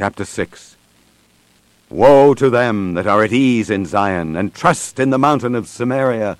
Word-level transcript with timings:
Chapter 0.00 0.24
6 0.24 0.76
Woe 1.90 2.32
to 2.32 2.48
them 2.48 2.94
that 2.94 3.06
are 3.06 3.22
at 3.22 3.34
ease 3.34 3.68
in 3.68 3.84
Zion, 3.84 4.34
and 4.34 4.54
trust 4.54 4.98
in 4.98 5.10
the 5.10 5.18
mountain 5.18 5.54
of 5.54 5.68
Samaria, 5.68 6.38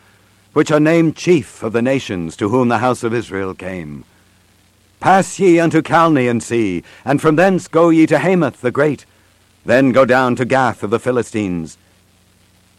which 0.54 0.70
are 0.70 0.80
named 0.80 1.14
chief 1.14 1.62
of 1.62 1.74
the 1.74 1.82
nations 1.82 2.36
to 2.36 2.48
whom 2.48 2.68
the 2.68 2.78
house 2.78 3.02
of 3.02 3.12
Israel 3.12 3.52
came. 3.52 4.06
Pass 4.98 5.38
ye 5.38 5.60
unto 5.60 5.82
Calne 5.82 6.26
and 6.26 6.42
see, 6.42 6.82
and 7.04 7.20
from 7.20 7.36
thence 7.36 7.68
go 7.68 7.90
ye 7.90 8.06
to 8.06 8.18
Hamath 8.18 8.62
the 8.62 8.70
great, 8.70 9.04
then 9.66 9.92
go 9.92 10.06
down 10.06 10.36
to 10.36 10.46
Gath 10.46 10.82
of 10.82 10.88
the 10.88 10.98
Philistines. 10.98 11.76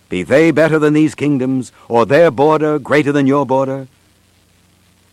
Be 0.09 0.23
they 0.23 0.49
better 0.49 0.79
than 0.79 0.95
these 0.95 1.13
kingdoms, 1.13 1.71
or 1.89 2.07
their 2.07 2.31
border 2.31 2.79
greater 2.79 3.11
than 3.11 3.27
your 3.27 3.45
border? 3.45 3.87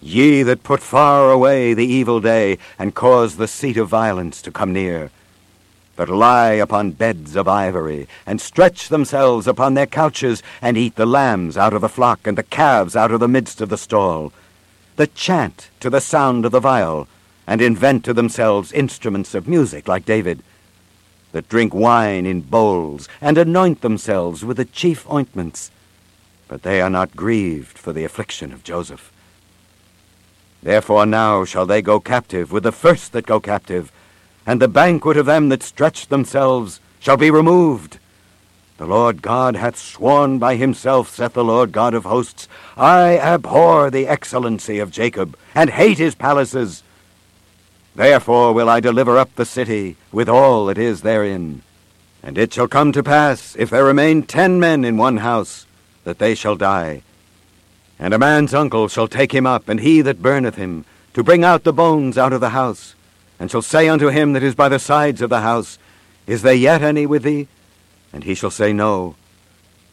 Ye 0.01 0.43
that 0.45 0.63
put 0.63 0.81
far 0.81 1.31
away 1.31 1.75
the 1.75 1.85
evil 1.85 2.23
day, 2.23 2.57
and 2.79 2.95
cause 2.95 3.37
the 3.37 3.47
seat 3.47 3.77
of 3.77 3.91
violence 3.91 4.41
to 4.41 4.51
come 4.51 4.73
near, 4.73 5.11
that 5.99 6.09
lie 6.09 6.53
upon 6.53 6.93
beds 6.93 7.35
of 7.35 7.49
ivory, 7.49 8.07
and 8.25 8.41
stretch 8.41 8.89
themselves 8.89 9.49
upon 9.49 9.75
their 9.75 9.85
couches, 9.85 10.45
and 10.63 10.77
eat 10.77 10.95
the 10.95 11.05
lambs 11.05 11.57
out 11.57 11.75
of 11.75 11.81
the 11.81 11.89
flock, 11.89 12.25
and 12.25 12.39
the 12.39 12.43
calves 12.45 12.95
out 12.95 13.11
of 13.11 13.19
the 13.19 13.27
midst 13.27 13.61
of 13.61 13.69
the 13.69 13.77
stall, 13.77 14.33
that 14.95 15.17
chant 15.17 15.71
to 15.81 15.91
the 15.91 16.01
sound 16.01 16.47
of 16.47 16.53
the 16.53 16.61
viol, 16.61 17.09
and 17.49 17.61
invent 17.61 18.05
to 18.05 18.15
themselves 18.15 18.71
instruments 18.71 19.35
of 19.35 19.49
music 19.49 19.89
like 19.89 20.05
David, 20.05 20.41
that 21.33 21.49
drink 21.49 21.75
wine 21.75 22.27
in 22.27 22.43
bowls, 22.43 23.09
and 23.21 23.37
anoint 23.37 23.81
themselves 23.81 24.45
with 24.45 24.57
the 24.57 24.65
chief 24.65 25.05
ointments, 25.11 25.73
but 26.47 26.63
they 26.63 26.81
are 26.81 26.89
not 26.89 27.17
grieved 27.17 27.77
for 27.77 27.93
the 27.93 28.05
affliction 28.05 28.53
of 28.53 28.63
Joseph. 28.63 29.13
Therefore 30.63 31.07
now 31.07 31.45
shall 31.45 31.67
they 31.67 31.83
go 31.83 31.99
captive 31.99 32.53
with 32.53 32.63
the 32.63 32.71
first 32.71 33.11
that 33.13 33.27
go 33.27 33.41
captive, 33.41 33.91
and 34.49 34.63
the 34.63 34.67
banquet 34.67 35.19
of 35.19 35.27
them 35.27 35.51
that 35.51 35.63
stretch 35.63 36.07
themselves 36.07 36.81
shall 37.01 37.19
be 37.19 37.31
removed. 37.31 37.99
The 38.79 38.87
Lord 38.87 39.21
God 39.21 39.57
hath 39.57 39.77
sworn 39.77 40.39
by 40.39 40.57
himself, 40.57 41.11
saith 41.11 41.35
the 41.35 41.45
Lord 41.45 41.71
God 41.71 41.93
of 41.93 42.05
hosts, 42.05 42.49
I 42.75 43.19
abhor 43.19 43.91
the 43.91 44.07
excellency 44.07 44.79
of 44.79 44.91
Jacob, 44.91 45.37
and 45.55 45.69
hate 45.69 45.99
his 45.99 46.15
palaces. 46.15 46.83
Therefore 47.95 48.55
will 48.55 48.71
I 48.71 48.81
deliver 48.81 49.19
up 49.19 49.35
the 49.35 49.45
city 49.45 49.99
with 50.13 50.31
all 50.31 50.65
that 50.65 50.79
is 50.79 51.03
therein. 51.03 51.61
And 52.23 52.39
it 52.39 52.55
shall 52.55 52.69
come 52.69 52.91
to 52.93 53.03
pass, 53.03 53.55
if 53.59 53.69
there 53.69 53.85
remain 53.85 54.23
ten 54.23 54.59
men 54.59 54.83
in 54.83 54.97
one 54.97 55.19
house, 55.19 55.67
that 56.05 56.19
they 56.19 56.35
shall 56.35 56.57
die. 56.57 57.03
And 57.99 58.15
a 58.15 58.19
man's 58.19 58.55
uncle 58.55 58.89
shall 58.89 59.09
take 59.09 59.35
him 59.35 59.47
up, 59.47 59.69
and 59.69 59.81
he 59.81 60.01
that 60.01 60.23
burneth 60.23 60.55
him, 60.55 60.87
to 61.13 61.23
bring 61.23 61.45
out 61.45 61.65
the 61.65 61.73
bones 61.75 62.17
out 62.17 62.33
of 62.33 62.41
the 62.41 62.51
house, 62.51 62.95
and 63.39 63.51
shall 63.51 63.63
say 63.63 63.89
unto 63.89 64.09
him 64.09 64.33
that 64.33 64.43
is 64.43 64.55
by 64.55 64.69
the 64.69 64.79
sides 64.79 65.23
of 65.23 65.31
the 65.31 65.41
house, 65.41 65.79
Is 66.27 66.43
there 66.43 66.55
yet 66.55 66.83
any 66.83 67.07
with 67.07 67.23
thee? 67.23 67.49
And 68.13 68.25
he 68.25 68.35
shall 68.35 68.51
say, 68.51 68.73
No. 68.73 69.15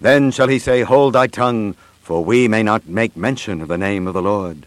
Then 0.02 0.32
shall 0.32 0.48
he 0.48 0.60
say, 0.60 0.82
Hold 0.82 1.14
thy 1.14 1.28
tongue, 1.28 1.76
for 2.02 2.24
we 2.24 2.48
may 2.48 2.64
not 2.64 2.88
make 2.88 3.16
mention 3.16 3.62
of 3.62 3.68
the 3.68 3.78
name 3.78 4.08
of 4.08 4.14
the 4.14 4.22
Lord. 4.22 4.66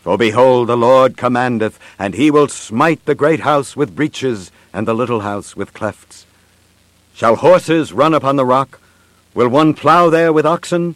For 0.00 0.16
behold, 0.16 0.68
the 0.68 0.76
Lord 0.76 1.16
commandeth, 1.16 1.78
and 1.98 2.14
he 2.14 2.30
will 2.30 2.48
smite 2.48 3.04
the 3.04 3.14
great 3.14 3.40
house 3.40 3.76
with 3.76 3.94
breaches, 3.94 4.50
and 4.72 4.86
the 4.88 4.94
little 4.94 5.20
house 5.20 5.56
with 5.56 5.74
clefts. 5.74 6.26
Shall 7.12 7.36
horses 7.36 7.92
run 7.92 8.14
upon 8.14 8.36
the 8.36 8.46
rock? 8.46 8.80
Will 9.34 9.48
one 9.48 9.74
plough 9.74 10.08
there 10.08 10.32
with 10.32 10.46
oxen? 10.46 10.94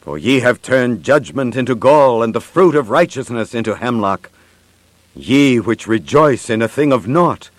For 0.00 0.16
ye 0.16 0.40
have 0.40 0.62
turned 0.62 1.02
judgment 1.02 1.56
into 1.56 1.74
gall, 1.74 2.22
and 2.22 2.34
the 2.34 2.40
fruit 2.40 2.74
of 2.74 2.90
righteousness 2.90 3.54
into 3.54 3.74
hemlock. 3.74 4.30
Ye 5.18 5.60
which 5.60 5.86
rejoice 5.86 6.48
in 6.48 6.62
a 6.62 6.68
thing 6.68 6.92
of 6.92 7.06
naught, 7.06 7.50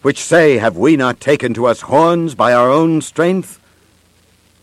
which 0.00 0.22
say, 0.22 0.58
Have 0.58 0.76
we 0.76 0.96
not 0.96 1.20
taken 1.20 1.52
to 1.54 1.66
us 1.66 1.82
horns 1.82 2.34
by 2.34 2.54
our 2.54 2.70
own 2.70 3.02
strength? 3.02 3.60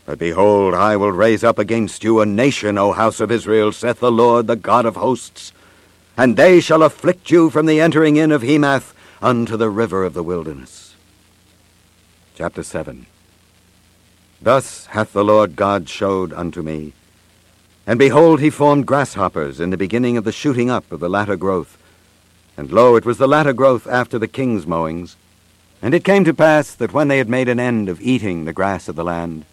But 0.06 0.18
behold, 0.18 0.74
I 0.74 0.96
will 0.96 1.12
raise 1.12 1.44
up 1.44 1.58
against 1.58 2.02
you 2.02 2.20
a 2.20 2.26
nation, 2.26 2.78
O 2.78 2.92
house 2.92 3.20
of 3.20 3.30
Israel, 3.30 3.70
saith 3.70 4.00
the 4.00 4.10
Lord, 4.10 4.46
the 4.46 4.56
God 4.56 4.86
of 4.86 4.96
hosts 4.96 5.52
and 6.18 6.36
they 6.36 6.58
shall 6.58 6.82
afflict 6.82 7.30
you 7.30 7.48
from 7.48 7.66
the 7.66 7.80
entering 7.80 8.16
in 8.16 8.32
of 8.32 8.42
Hemath 8.42 8.92
unto 9.22 9.56
the 9.56 9.70
river 9.70 10.04
of 10.04 10.14
the 10.14 10.22
wilderness. 10.24 10.96
Chapter 12.34 12.64
7 12.64 13.06
Thus 14.42 14.86
hath 14.86 15.12
the 15.12 15.24
Lord 15.24 15.54
God 15.54 15.88
showed 15.88 16.32
unto 16.32 16.60
me. 16.60 16.92
And 17.86 18.00
behold, 18.00 18.40
he 18.40 18.50
formed 18.50 18.84
grasshoppers 18.84 19.60
in 19.60 19.70
the 19.70 19.76
beginning 19.76 20.16
of 20.16 20.24
the 20.24 20.32
shooting 20.32 20.68
up 20.68 20.90
of 20.90 20.98
the 20.98 21.08
latter 21.08 21.36
growth. 21.36 21.77
And 22.58 22.72
lo, 22.72 22.96
it 22.96 23.06
was 23.06 23.18
the 23.18 23.28
latter 23.28 23.52
growth 23.52 23.86
after 23.86 24.18
the 24.18 24.26
king's 24.26 24.66
mowings. 24.66 25.16
And 25.80 25.94
it 25.94 26.02
came 26.02 26.24
to 26.24 26.34
pass 26.34 26.74
that 26.74 26.92
when 26.92 27.06
they 27.06 27.18
had 27.18 27.28
made 27.28 27.48
an 27.48 27.60
end 27.60 27.88
of 27.88 28.00
eating 28.00 28.44
the 28.44 28.52
grass 28.52 28.88
of 28.88 28.96
the 28.96 29.04
land, 29.04 29.44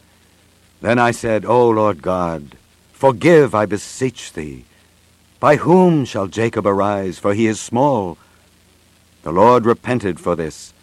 then 0.82 0.98
I 0.98 1.12
said, 1.12 1.46
O 1.46 1.70
Lord 1.70 2.02
God, 2.02 2.58
forgive, 2.94 3.54
I 3.54 3.68
beseech 3.68 4.34
thee, 4.34 4.66
by 5.40 5.58
whom 5.58 6.04
shall 6.04 6.26
Jacob 6.26 6.66
arise, 6.66 7.20
for 7.20 7.36
he 7.36 7.46
is 7.46 7.60
small? 7.60 8.18
The 9.22 9.32
Lord 9.32 9.68
repented 9.68 10.20
for 10.20 10.36
this. 10.36 10.74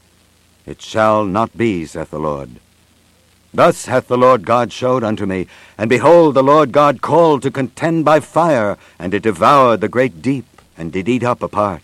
It 0.65 0.81
shall 0.81 1.25
not 1.25 1.59
be, 1.59 1.85
saith 1.87 2.13
the 2.13 2.21
Lord. 2.21 2.51
Thus 3.53 3.87
hath 3.87 4.07
the 4.07 4.17
Lord 4.17 4.47
God 4.47 4.73
showed 4.73 5.03
unto 5.03 5.27
me, 5.27 5.49
and 5.77 5.91
behold, 5.91 6.35
the 6.37 6.45
Lord 6.45 6.71
God 6.71 7.03
called 7.03 7.43
to 7.43 7.51
contend 7.51 8.05
by 8.05 8.21
fire, 8.21 8.79
and 8.97 9.13
it 9.13 9.25
devoured 9.25 9.81
the 9.81 9.89
great 9.89 10.23
deep, 10.23 10.47
and 10.79 10.93
did 10.93 11.09
eat 11.09 11.25
up 11.25 11.43
a 11.43 11.49
part. 11.49 11.83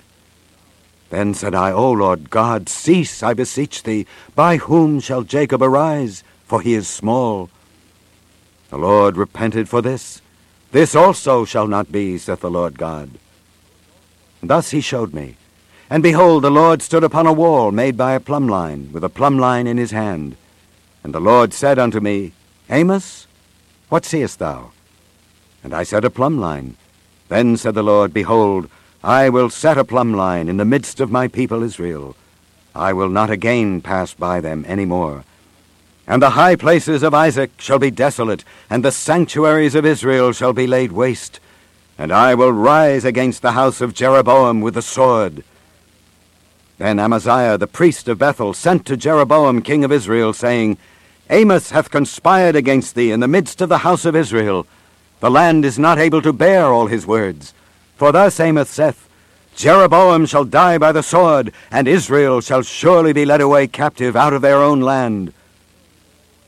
Then 1.11 1.35
said 1.35 1.55
I, 1.55 1.73
O 1.73 1.91
Lord 1.91 2.31
God, 2.31 2.69
cease, 2.69 3.23
I 3.23 3.35
beseech 3.35 3.83
thee. 3.83 4.07
By 4.35 4.59
whom 4.59 5.01
shall 5.01 5.23
Jacob 5.23 5.63
arise? 5.63 6.23
For 6.47 6.61
he 6.61 6.75
is 6.75 6.89
small. 6.89 7.51
The 8.71 8.79
Lord 8.79 9.17
repented 9.17 9.69
for 9.69 9.81
this. 9.81 10.21
This 10.71 10.95
also 10.95 11.45
shall 11.47 11.67
not 11.67 11.91
be, 11.91 12.19
saith 12.19 12.41
the 12.41 12.51
Lord 12.51 12.79
God. 12.79 13.11
Thus 14.43 14.71
he 14.71 14.81
showed 14.81 15.15
me. 15.15 15.37
And 15.91 16.03
behold, 16.03 16.45
the 16.45 16.51
Lord 16.51 16.83
stood 16.83 17.03
upon 17.03 17.27
a 17.27 17.33
wall 17.33 17.73
made 17.73 17.97
by 17.97 18.13
a 18.13 18.21
plumb 18.21 18.47
line, 18.47 18.91
with 18.93 19.03
a 19.03 19.09
plumb 19.09 19.39
line 19.39 19.67
in 19.67 19.79
his 19.79 19.91
hand. 19.91 20.37
And 21.03 21.15
the 21.15 21.21
Lord 21.21 21.55
said 21.55 21.79
unto 21.79 22.01
me, 22.01 22.33
Amos, 22.69 23.27
what 23.89 24.05
seest 24.05 24.39
thou? 24.39 24.73
And 25.65 25.73
I 25.73 25.83
said, 25.83 26.05
A 26.05 26.11
plumb 26.11 26.39
line. 26.39 26.77
Then 27.29 27.57
said 27.57 27.75
the 27.75 27.83
Lord, 27.83 28.13
Behold, 28.13 28.69
I 29.03 29.29
will 29.29 29.49
set 29.49 29.79
a 29.79 29.85
plumb 29.85 30.13
line 30.13 30.49
in 30.49 30.57
the 30.57 30.65
midst 30.65 30.99
of 30.99 31.11
my 31.11 31.29
people 31.29 31.63
Israel. 31.63 32.17
I 32.75 32.93
will 32.93 33.09
not 33.09 33.31
again 33.31 33.81
pass 33.81 34.13
by 34.13 34.41
them 34.41 34.65
any 34.67 34.85
more. 34.85 35.25
And 36.07 36.21
the 36.21 36.31
high 36.31 36.57
places 36.57 37.03
of 37.05 37.15
Isaac 37.15 37.53
shall 37.59 37.79
be 37.79 37.93
desolate, 37.93 38.43
and 38.69 38.85
the 38.85 38.91
sanctuaries 38.91 39.77
of 39.77 39.87
Israel 39.87 40.33
shall 40.33 40.53
be 40.53 40.67
laid 40.67 40.91
waste. 40.91 41.39
And 41.97 42.11
I 42.11 42.35
will 42.35 42.53
rise 42.53 43.05
against 43.05 43.43
the 43.43 43.53
house 43.53 43.81
of 43.81 43.95
Jeroboam 43.95 44.61
with 44.61 44.75
the 44.75 44.83
sword. 44.83 45.45
Then 46.79 46.99
Amaziah 46.99 47.59
the 47.59 47.67
priest 47.67 48.09
of 48.09 48.19
Bethel 48.19 48.55
sent 48.55 48.87
to 48.87 48.97
Jeroboam 48.97 49.63
king 49.63 49.85
of 49.85 49.93
Israel, 49.93 50.33
saying, 50.33 50.79
Amos 51.31 51.71
hath 51.71 51.91
conspired 51.91 52.57
against 52.57 52.95
thee 52.95 53.13
in 53.13 53.21
the 53.21 53.29
midst 53.29 53.61
of 53.61 53.69
the 53.69 53.79
house 53.79 54.05
of 54.05 54.17
Israel. 54.17 54.67
The 55.21 55.31
land 55.31 55.65
is 55.65 55.79
not 55.79 55.99
able 55.99 56.23
to 56.23 56.33
bear 56.33 56.67
all 56.67 56.87
his 56.87 57.07
words. 57.07 57.53
For 57.99 58.13
thus 58.13 58.39
Amos 58.39 58.71
saith, 58.71 59.09
Jeroboam 59.57 60.25
shall 60.25 60.45
die 60.45 60.79
by 60.79 60.93
the 60.93 61.03
sword, 61.03 61.53
and 61.69 61.89
Israel 61.89 62.41
shall 62.41 62.63
surely 62.63 63.13
be 63.13 63.25
led 63.25 63.41
away 63.41 63.67
captive 63.67 64.15
out 64.15 64.33
of 64.33 64.41
their 64.41 64.59
own 64.59 64.81
land. 64.81 65.33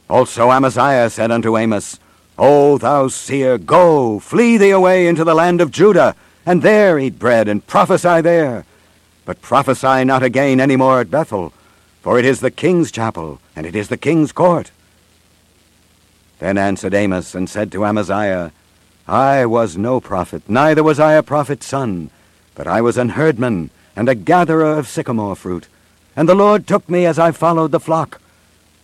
Also 0.09 0.53
Amaziah 0.53 1.10
said 1.10 1.33
unto 1.33 1.59
Amos, 1.59 1.99
O 2.39 2.78
thou 2.78 3.09
seer, 3.09 3.59
go, 3.59 4.21
flee 4.21 4.59
thee 4.59 4.71
away 4.71 5.09
into 5.09 5.25
the 5.25 5.34
land 5.34 5.60
of 5.60 5.72
Judah, 5.72 6.15
and 6.47 6.62
there 6.62 7.00
eat 7.00 7.19
bread, 7.19 7.49
and 7.49 7.66
prophesy 7.66 8.21
there. 8.21 8.65
But 9.25 9.43
prophesy 9.43 10.05
not 10.05 10.22
again 10.22 10.60
any 10.60 10.77
more 10.77 11.00
at 11.00 11.10
Bethel, 11.10 11.53
for 12.00 12.16
it 12.16 12.24
is 12.24 12.39
the 12.39 12.53
king's 12.53 12.92
chapel, 12.92 13.41
and 13.57 13.66
it 13.66 13.74
is 13.74 13.89
the 13.89 13.97
king's 13.97 14.30
court. 14.30 14.71
Then 16.39 16.57
answered 16.57 16.95
Amos, 16.95 17.34
and 17.34 17.51
said 17.51 17.72
to 17.72 17.84
Amaziah, 17.84 18.53
I 19.06 19.47
was 19.47 19.76
no 19.76 20.00
prophet, 20.00 20.42
neither 20.48 20.82
was 20.82 21.00
I 21.00 21.14
a 21.14 21.22
prophet's 21.22 21.66
son, 21.66 22.10
but 22.54 22.66
I 22.66 22.80
was 22.80 22.97
an 22.97 23.10
herdman, 23.10 23.70
and 23.97 24.08
a 24.08 24.14
gatherer 24.14 24.78
of 24.78 24.88
sycamore 24.88 25.36
fruit. 25.36 25.68
And 26.16 26.28
the 26.28 26.34
Lord 26.34 26.66
took 26.66 26.88
me 26.88 27.06
as 27.06 27.18
I 27.18 27.32
followed 27.32 27.70
the 27.70 27.80
flock. 27.80 28.20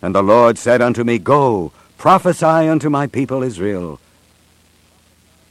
And 0.01 0.13
the 0.13 0.23
Lord 0.23 0.57
said 0.57 0.81
unto 0.81 1.03
me, 1.03 1.17
Go, 1.17 1.71
prophesy 1.97 2.45
unto 2.45 2.89
my 2.89 3.07
people 3.07 3.43
Israel. 3.43 3.99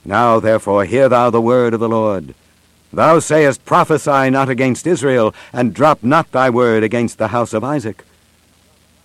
Now 0.04 0.38
therefore 0.38 0.84
hear 0.84 1.08
thou 1.08 1.30
the 1.30 1.40
word 1.40 1.74
of 1.74 1.80
the 1.80 1.88
Lord. 1.88 2.34
Thou 2.92 3.18
sayest, 3.18 3.64
Prophesy 3.64 4.30
not 4.30 4.48
against 4.48 4.86
Israel, 4.86 5.34
and 5.52 5.74
drop 5.74 6.02
not 6.02 6.30
thy 6.30 6.48
word 6.48 6.82
against 6.82 7.18
the 7.18 7.28
house 7.28 7.52
of 7.52 7.64
Isaac. 7.64 8.04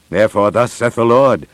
Therefore 0.09 0.51
thus 0.51 0.71
saith 0.71 0.95
the 0.95 1.05
Lord, 1.05 1.47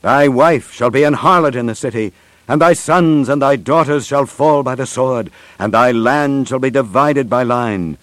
Thy 0.00 0.28
wife 0.28 0.72
shall 0.72 0.90
be 0.90 1.04
an 1.04 1.14
harlot 1.14 1.54
in 1.54 1.66
the 1.66 1.74
city, 1.74 2.12
and 2.50 2.60
thy 2.60 2.72
sons 2.72 3.28
and 3.28 3.40
thy 3.40 3.54
daughters 3.54 4.08
shall 4.08 4.26
fall 4.26 4.64
by 4.64 4.74
the 4.74 4.84
sword, 4.84 5.30
and 5.56 5.72
thy 5.72 5.92
land 5.92 6.48
shall 6.48 6.58
be 6.58 6.68
divided 6.68 7.30
by 7.30 7.44
line. 7.44 7.96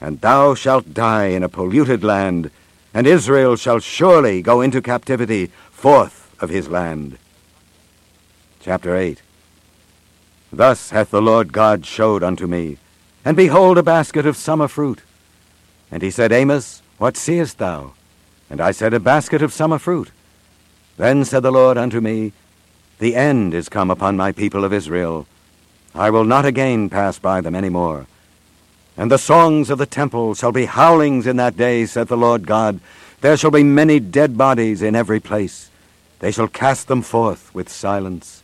And 0.00 0.20
thou 0.20 0.56
shalt 0.56 0.92
die 0.92 1.26
in 1.26 1.44
a 1.44 1.48
polluted 1.48 2.02
land, 2.02 2.50
and 2.92 3.06
Israel 3.06 3.54
shall 3.54 3.78
surely 3.78 4.42
go 4.42 4.60
into 4.60 4.82
captivity 4.82 5.52
forth 5.70 6.34
of 6.40 6.50
his 6.50 6.68
land. 6.68 7.16
Chapter 8.58 8.96
8 8.96 9.22
Thus 10.52 10.90
hath 10.90 11.12
the 11.12 11.22
Lord 11.22 11.52
God 11.52 11.86
showed 11.86 12.24
unto 12.24 12.48
me, 12.48 12.78
and 13.24 13.36
behold 13.36 13.78
a 13.78 13.84
basket 13.84 14.26
of 14.26 14.36
summer 14.36 14.66
fruit. 14.66 15.02
And 15.92 16.02
he 16.02 16.10
said, 16.10 16.32
Amos, 16.32 16.82
what 16.98 17.16
seest 17.16 17.58
thou? 17.58 17.92
And 18.50 18.60
I 18.60 18.72
said, 18.72 18.92
A 18.94 18.98
basket 18.98 19.42
of 19.42 19.52
summer 19.52 19.78
fruit. 19.78 20.10
Then 20.96 21.24
said 21.24 21.44
the 21.44 21.52
Lord 21.52 21.78
unto 21.78 22.00
me, 22.00 22.32
The 22.98 23.14
end 23.14 23.52
is 23.52 23.68
come 23.68 23.90
upon 23.90 24.16
my 24.16 24.32
people 24.32 24.64
of 24.64 24.72
Israel. 24.72 25.26
I 25.94 26.10
will 26.10 26.24
not 26.24 26.46
again 26.46 26.88
pass 26.88 27.18
by 27.18 27.40
them 27.40 27.54
any 27.54 27.68
more. 27.68 28.06
And 28.96 29.10
the 29.10 29.18
songs 29.18 29.68
of 29.68 29.76
the 29.76 29.84
temple 29.86 30.34
shall 30.34 30.52
be 30.52 30.64
howlings 30.64 31.26
in 31.26 31.36
that 31.36 31.56
day, 31.56 31.84
saith 31.84 32.08
the 32.08 32.16
Lord 32.16 32.46
God. 32.46 32.80
There 33.20 33.36
shall 33.36 33.50
be 33.50 33.62
many 33.62 34.00
dead 34.00 34.38
bodies 34.38 34.80
in 34.80 34.96
every 34.96 35.20
place. 35.20 35.70
They 36.20 36.30
shall 36.30 36.48
cast 36.48 36.88
them 36.88 37.02
forth 37.02 37.54
with 37.54 37.68
silence. 37.68 38.42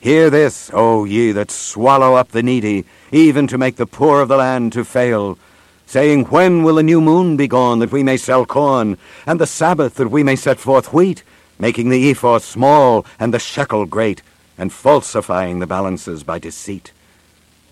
Hear 0.00 0.28
this, 0.30 0.70
O 0.74 1.04
ye 1.04 1.30
that 1.32 1.50
swallow 1.50 2.14
up 2.14 2.32
the 2.32 2.42
needy, 2.42 2.84
even 3.12 3.46
to 3.46 3.56
make 3.56 3.76
the 3.76 3.86
poor 3.86 4.20
of 4.20 4.28
the 4.28 4.36
land 4.36 4.72
to 4.72 4.84
fail, 4.84 5.38
saying, 5.86 6.24
When 6.24 6.64
will 6.64 6.74
the 6.74 6.82
new 6.82 7.00
moon 7.00 7.36
be 7.36 7.46
gone, 7.46 7.78
that 7.78 7.92
we 7.92 8.02
may 8.02 8.16
sell 8.16 8.44
corn, 8.44 8.98
and 9.26 9.40
the 9.40 9.46
Sabbath, 9.46 9.94
that 9.94 10.10
we 10.10 10.24
may 10.24 10.36
set 10.36 10.58
forth 10.58 10.92
wheat, 10.92 11.22
making 11.64 11.88
the 11.88 12.10
ephah 12.10 12.38
small, 12.38 13.06
and 13.18 13.32
the 13.32 13.38
shekel 13.38 13.86
great, 13.86 14.20
and 14.58 14.70
falsifying 14.70 15.60
the 15.60 15.66
balances 15.66 16.22
by 16.22 16.38
deceit? 16.38 16.92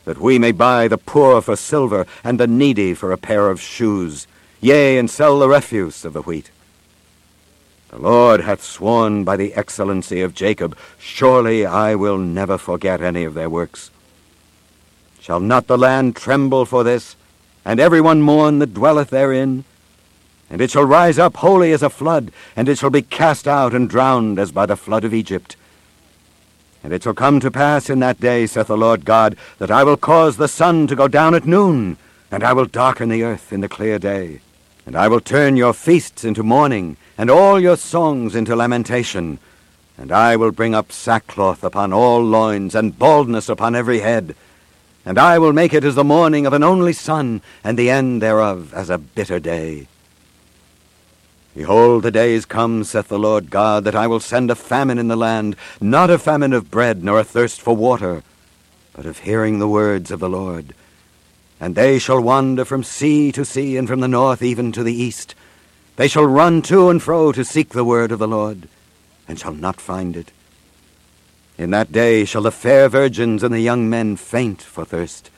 that 0.04 0.18
we 0.18 0.38
may 0.38 0.50
buy 0.50 0.88
the 0.88 0.98
poor 0.98 1.40
for 1.40 1.56
silver, 1.56 2.06
and 2.24 2.40
the 2.40 2.46
needy 2.46 2.94
for 2.94 3.12
a 3.12 3.18
pair 3.18 3.50
of 3.50 3.60
shoes, 3.60 4.26
yea, 4.60 4.98
and 4.98 5.10
sell 5.10 5.38
the 5.38 5.48
refuse 5.48 6.04
of 6.04 6.12
the 6.12 6.22
wheat. 6.22 6.50
The 7.90 7.98
Lord 7.98 8.40
hath 8.40 8.62
sworn 8.62 9.24
by 9.24 9.36
the 9.36 9.54
excellency 9.54 10.22
of 10.22 10.34
Jacob, 10.34 10.76
Surely 10.98 11.66
I 11.66 11.94
will 11.94 12.18
never 12.18 12.58
forget 12.58 13.00
any 13.02 13.24
of 13.24 13.34
their 13.34 13.50
works. 13.50 13.90
Shall 15.20 15.40
not 15.40 15.66
the 15.66 15.78
land 15.78 16.16
tremble 16.16 16.64
for 16.64 16.82
this, 16.82 17.14
and 17.64 17.78
every 17.78 18.00
one 18.00 18.22
mourn 18.22 18.58
that 18.58 18.74
dwelleth 18.74 19.10
therein? 19.10 19.64
And 20.52 20.60
it 20.60 20.70
shall 20.70 20.84
rise 20.84 21.18
up 21.18 21.38
wholly 21.38 21.72
as 21.72 21.82
a 21.82 21.88
flood, 21.88 22.30
and 22.54 22.68
it 22.68 22.76
shall 22.76 22.90
be 22.90 23.00
cast 23.00 23.48
out 23.48 23.72
and 23.72 23.88
drowned 23.88 24.38
as 24.38 24.52
by 24.52 24.66
the 24.66 24.76
flood 24.76 25.02
of 25.02 25.14
Egypt. 25.14 25.56
And 26.84 26.92
it 26.92 27.02
shall 27.02 27.14
come 27.14 27.40
to 27.40 27.50
pass 27.50 27.88
in 27.88 28.00
that 28.00 28.20
day, 28.20 28.46
saith 28.46 28.66
the 28.66 28.76
Lord 28.76 29.06
God, 29.06 29.34
that 29.56 29.70
I 29.70 29.82
will 29.82 29.96
cause 29.96 30.36
the 30.36 30.48
sun 30.48 30.86
to 30.88 30.94
go 30.94 31.08
down 31.08 31.34
at 31.34 31.46
noon, 31.46 31.96
and 32.30 32.44
I 32.44 32.52
will 32.52 32.66
darken 32.66 33.08
the 33.08 33.22
earth 33.22 33.50
in 33.50 33.62
the 33.62 33.68
clear 33.68 33.98
day. 33.98 34.42
And 34.84 34.94
I 34.94 35.08
will 35.08 35.20
turn 35.20 35.56
your 35.56 35.72
feasts 35.72 36.22
into 36.22 36.42
mourning, 36.42 36.98
and 37.16 37.30
all 37.30 37.58
your 37.58 37.78
songs 37.78 38.34
into 38.34 38.54
lamentation. 38.54 39.38
And 39.96 40.12
I 40.12 40.36
will 40.36 40.50
bring 40.50 40.74
up 40.74 40.92
sackcloth 40.92 41.64
upon 41.64 41.94
all 41.94 42.22
loins, 42.22 42.74
and 42.74 42.98
baldness 42.98 43.48
upon 43.48 43.74
every 43.74 44.00
head. 44.00 44.36
And 45.06 45.18
I 45.18 45.38
will 45.38 45.54
make 45.54 45.72
it 45.72 45.82
as 45.82 45.94
the 45.94 46.04
mourning 46.04 46.44
of 46.44 46.52
an 46.52 46.62
only 46.62 46.92
son, 46.92 47.40
and 47.64 47.78
the 47.78 47.88
end 47.88 48.20
thereof 48.20 48.74
as 48.74 48.90
a 48.90 48.98
bitter 48.98 49.40
day. 49.40 49.86
Behold, 51.54 52.02
the 52.02 52.10
days 52.10 52.46
come, 52.46 52.82
saith 52.82 53.08
the 53.08 53.18
Lord 53.18 53.50
God, 53.50 53.84
that 53.84 53.94
I 53.94 54.06
will 54.06 54.20
send 54.20 54.50
a 54.50 54.54
famine 54.54 54.98
in 54.98 55.08
the 55.08 55.16
land, 55.16 55.54
not 55.80 56.08
a 56.08 56.18
famine 56.18 56.54
of 56.54 56.70
bread, 56.70 57.04
nor 57.04 57.20
a 57.20 57.24
thirst 57.24 57.60
for 57.60 57.76
water, 57.76 58.22
but 58.94 59.04
of 59.04 59.18
hearing 59.18 59.58
the 59.58 59.68
words 59.68 60.10
of 60.10 60.20
the 60.20 60.30
Lord. 60.30 60.74
And 61.60 61.74
they 61.74 61.98
shall 61.98 62.20
wander 62.20 62.64
from 62.64 62.82
sea 62.82 63.32
to 63.32 63.44
sea, 63.44 63.76
and 63.76 63.86
from 63.86 64.00
the 64.00 64.08
north 64.08 64.42
even 64.42 64.72
to 64.72 64.82
the 64.82 64.94
east. 64.94 65.34
They 65.96 66.08
shall 66.08 66.24
run 66.24 66.62
to 66.62 66.88
and 66.88 67.02
fro 67.02 67.32
to 67.32 67.44
seek 67.44 67.70
the 67.70 67.84
word 67.84 68.12
of 68.12 68.18
the 68.18 68.26
Lord, 68.28 68.66
and 69.28 69.38
shall 69.38 69.52
not 69.52 69.80
find 69.80 70.16
it. 70.16 70.32
In 71.58 71.70
that 71.70 71.92
day 71.92 72.24
shall 72.24 72.42
the 72.42 72.50
fair 72.50 72.88
virgins 72.88 73.42
and 73.42 73.54
the 73.54 73.60
young 73.60 73.90
men 73.90 74.16
faint 74.16 74.62
for 74.62 74.86
thirst. 74.86 75.30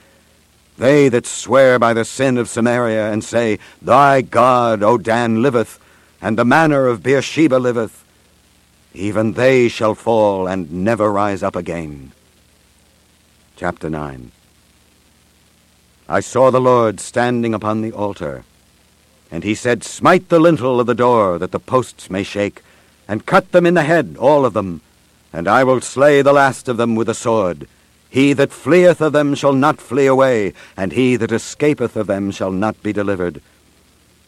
They 0.78 1.08
that 1.08 1.26
swear 1.26 1.78
by 1.80 1.92
the 1.92 2.04
sin 2.04 2.38
of 2.38 2.48
Samaria, 2.48 3.12
and 3.12 3.24
say, 3.24 3.58
Thy 3.82 4.22
God, 4.22 4.82
O 4.82 4.96
Dan, 4.96 5.42
liveth, 5.42 5.80
and 6.24 6.38
the 6.38 6.44
manner 6.44 6.86
of 6.86 7.02
Beersheba 7.02 7.56
liveth, 7.56 8.02
even 8.94 9.34
they 9.34 9.68
shall 9.68 9.94
fall 9.94 10.46
and 10.48 10.72
never 10.72 11.12
rise 11.12 11.42
up 11.42 11.54
again. 11.54 12.12
Chapter 13.56 13.90
9 13.90 14.32
I 16.08 16.20
saw 16.20 16.50
the 16.50 16.62
Lord 16.62 16.98
standing 16.98 17.52
upon 17.52 17.82
the 17.82 17.92
altar, 17.92 18.42
and 19.30 19.44
he 19.44 19.54
said, 19.54 19.84
Smite 19.84 20.30
the 20.30 20.38
lintel 20.38 20.80
of 20.80 20.86
the 20.86 20.94
door, 20.94 21.38
that 21.38 21.52
the 21.52 21.60
posts 21.60 22.08
may 22.08 22.22
shake, 22.22 22.62
and 23.06 23.26
cut 23.26 23.52
them 23.52 23.66
in 23.66 23.74
the 23.74 23.84
head, 23.84 24.16
all 24.18 24.46
of 24.46 24.54
them, 24.54 24.80
and 25.30 25.46
I 25.46 25.62
will 25.62 25.82
slay 25.82 26.22
the 26.22 26.32
last 26.32 26.70
of 26.70 26.78
them 26.78 26.94
with 26.94 27.10
a 27.10 27.14
sword. 27.14 27.68
He 28.08 28.32
that 28.32 28.50
fleeth 28.50 29.02
of 29.02 29.12
them 29.12 29.34
shall 29.34 29.52
not 29.52 29.78
flee 29.78 30.06
away, 30.06 30.54
and 30.74 30.92
he 30.92 31.16
that 31.16 31.32
escapeth 31.32 31.96
of 31.96 32.06
them 32.06 32.30
shall 32.30 32.50
not 32.50 32.82
be 32.82 32.94
delivered. 32.94 33.42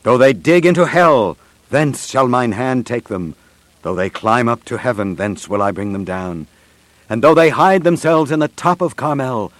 Though 0.02 0.18
they 0.18 0.34
dig 0.34 0.66
into 0.66 0.84
hell, 0.84 1.38
Thence 1.70 2.08
shall 2.08 2.28
mine 2.28 2.52
hand 2.52 2.86
take 2.86 3.08
them. 3.08 3.34
Though 3.82 3.94
they 3.94 4.10
climb 4.10 4.48
up 4.48 4.64
to 4.66 4.78
heaven, 4.78 5.16
thence 5.16 5.48
will 5.48 5.62
I 5.62 5.72
bring 5.72 5.92
them 5.92 6.04
down. 6.04 6.46
And 7.08 7.22
though 7.22 7.34
they 7.34 7.50
hide 7.50 7.84
themselves 7.84 8.30
in 8.30 8.40
the 8.40 8.48
top 8.48 8.80
of 8.80 8.96
Carmel, 8.96 9.52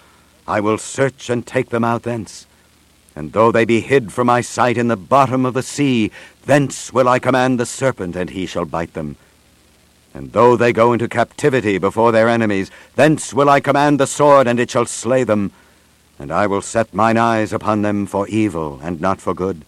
I 0.48 0.60
will 0.60 0.78
search 0.78 1.30
and 1.30 1.46
take 1.46 1.70
them 1.70 1.84
out 1.84 2.02
thence. 2.02 2.46
And 3.16 3.32
though 3.32 3.50
they 3.50 3.64
be 3.64 3.80
hid 3.80 4.12
from 4.12 4.26
my 4.26 4.40
sight 4.40 4.76
in 4.76 4.88
the 4.88 4.96
bottom 4.96 5.46
of 5.46 5.54
the 5.54 5.62
sea, 5.62 6.10
thence 6.44 6.92
will 6.92 7.08
I 7.08 7.18
command 7.18 7.58
the 7.58 7.66
serpent, 7.66 8.14
and 8.14 8.30
he 8.30 8.46
shall 8.46 8.64
bite 8.64 8.94
them. 8.94 9.16
And 10.12 10.32
though 10.32 10.56
they 10.56 10.72
go 10.72 10.92
into 10.92 11.08
captivity 11.08 11.78
before 11.78 12.12
their 12.12 12.28
enemies, 12.28 12.70
thence 12.94 13.34
will 13.34 13.48
I 13.48 13.60
command 13.60 13.98
the 14.00 14.06
sword, 14.06 14.46
and 14.46 14.60
it 14.60 14.70
shall 14.70 14.86
slay 14.86 15.24
them. 15.24 15.50
And 16.18 16.30
I 16.30 16.46
will 16.46 16.62
set 16.62 16.94
mine 16.94 17.16
eyes 17.16 17.52
upon 17.52 17.82
them 17.82 18.06
for 18.06 18.28
evil, 18.28 18.80
and 18.82 19.00
not 19.00 19.20
for 19.20 19.34
good. 19.34 19.64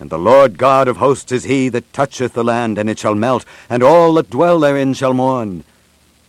And 0.00 0.08
the 0.08 0.18
Lord 0.18 0.56
God 0.56 0.88
of 0.88 0.96
hosts 0.96 1.30
is 1.30 1.44
he 1.44 1.68
that 1.68 1.92
toucheth 1.92 2.32
the 2.32 2.42
land, 2.42 2.78
and 2.78 2.88
it 2.88 2.98
shall 2.98 3.14
melt, 3.14 3.44
and 3.68 3.82
all 3.82 4.14
that 4.14 4.30
dwell 4.30 4.58
therein 4.58 4.94
shall 4.94 5.12
mourn. 5.12 5.62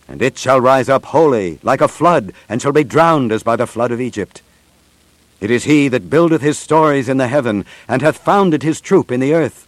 And 0.06 0.20
it 0.20 0.36
shall 0.36 0.60
rise 0.60 0.90
up 0.90 1.06
wholly, 1.06 1.58
like 1.62 1.80
a 1.80 1.88
flood, 1.88 2.34
and 2.50 2.60
shall 2.60 2.72
be 2.72 2.84
drowned 2.84 3.32
as 3.32 3.42
by 3.42 3.56
the 3.56 3.66
flood 3.66 3.90
of 3.90 4.00
Egypt. 4.00 4.42
It 5.40 5.50
is 5.50 5.64
he 5.64 5.88
that 5.88 6.10
buildeth 6.10 6.42
his 6.42 6.58
stories 6.58 7.08
in 7.08 7.16
the 7.16 7.28
heaven, 7.28 7.64
and 7.88 8.02
hath 8.02 8.18
founded 8.18 8.62
his 8.62 8.78
troop 8.78 9.10
in 9.10 9.20
the 9.20 9.32
earth. 9.32 9.66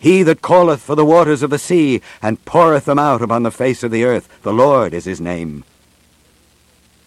He 0.00 0.24
that 0.24 0.42
calleth 0.42 0.80
for 0.80 0.96
the 0.96 1.04
waters 1.04 1.44
of 1.44 1.50
the 1.50 1.58
sea, 1.58 2.02
and 2.20 2.44
poureth 2.44 2.84
them 2.84 2.98
out 2.98 3.22
upon 3.22 3.44
the 3.44 3.52
face 3.52 3.84
of 3.84 3.92
the 3.92 4.02
earth, 4.02 4.28
the 4.42 4.52
Lord 4.52 4.92
is 4.92 5.04
his 5.04 5.20
name. 5.20 5.62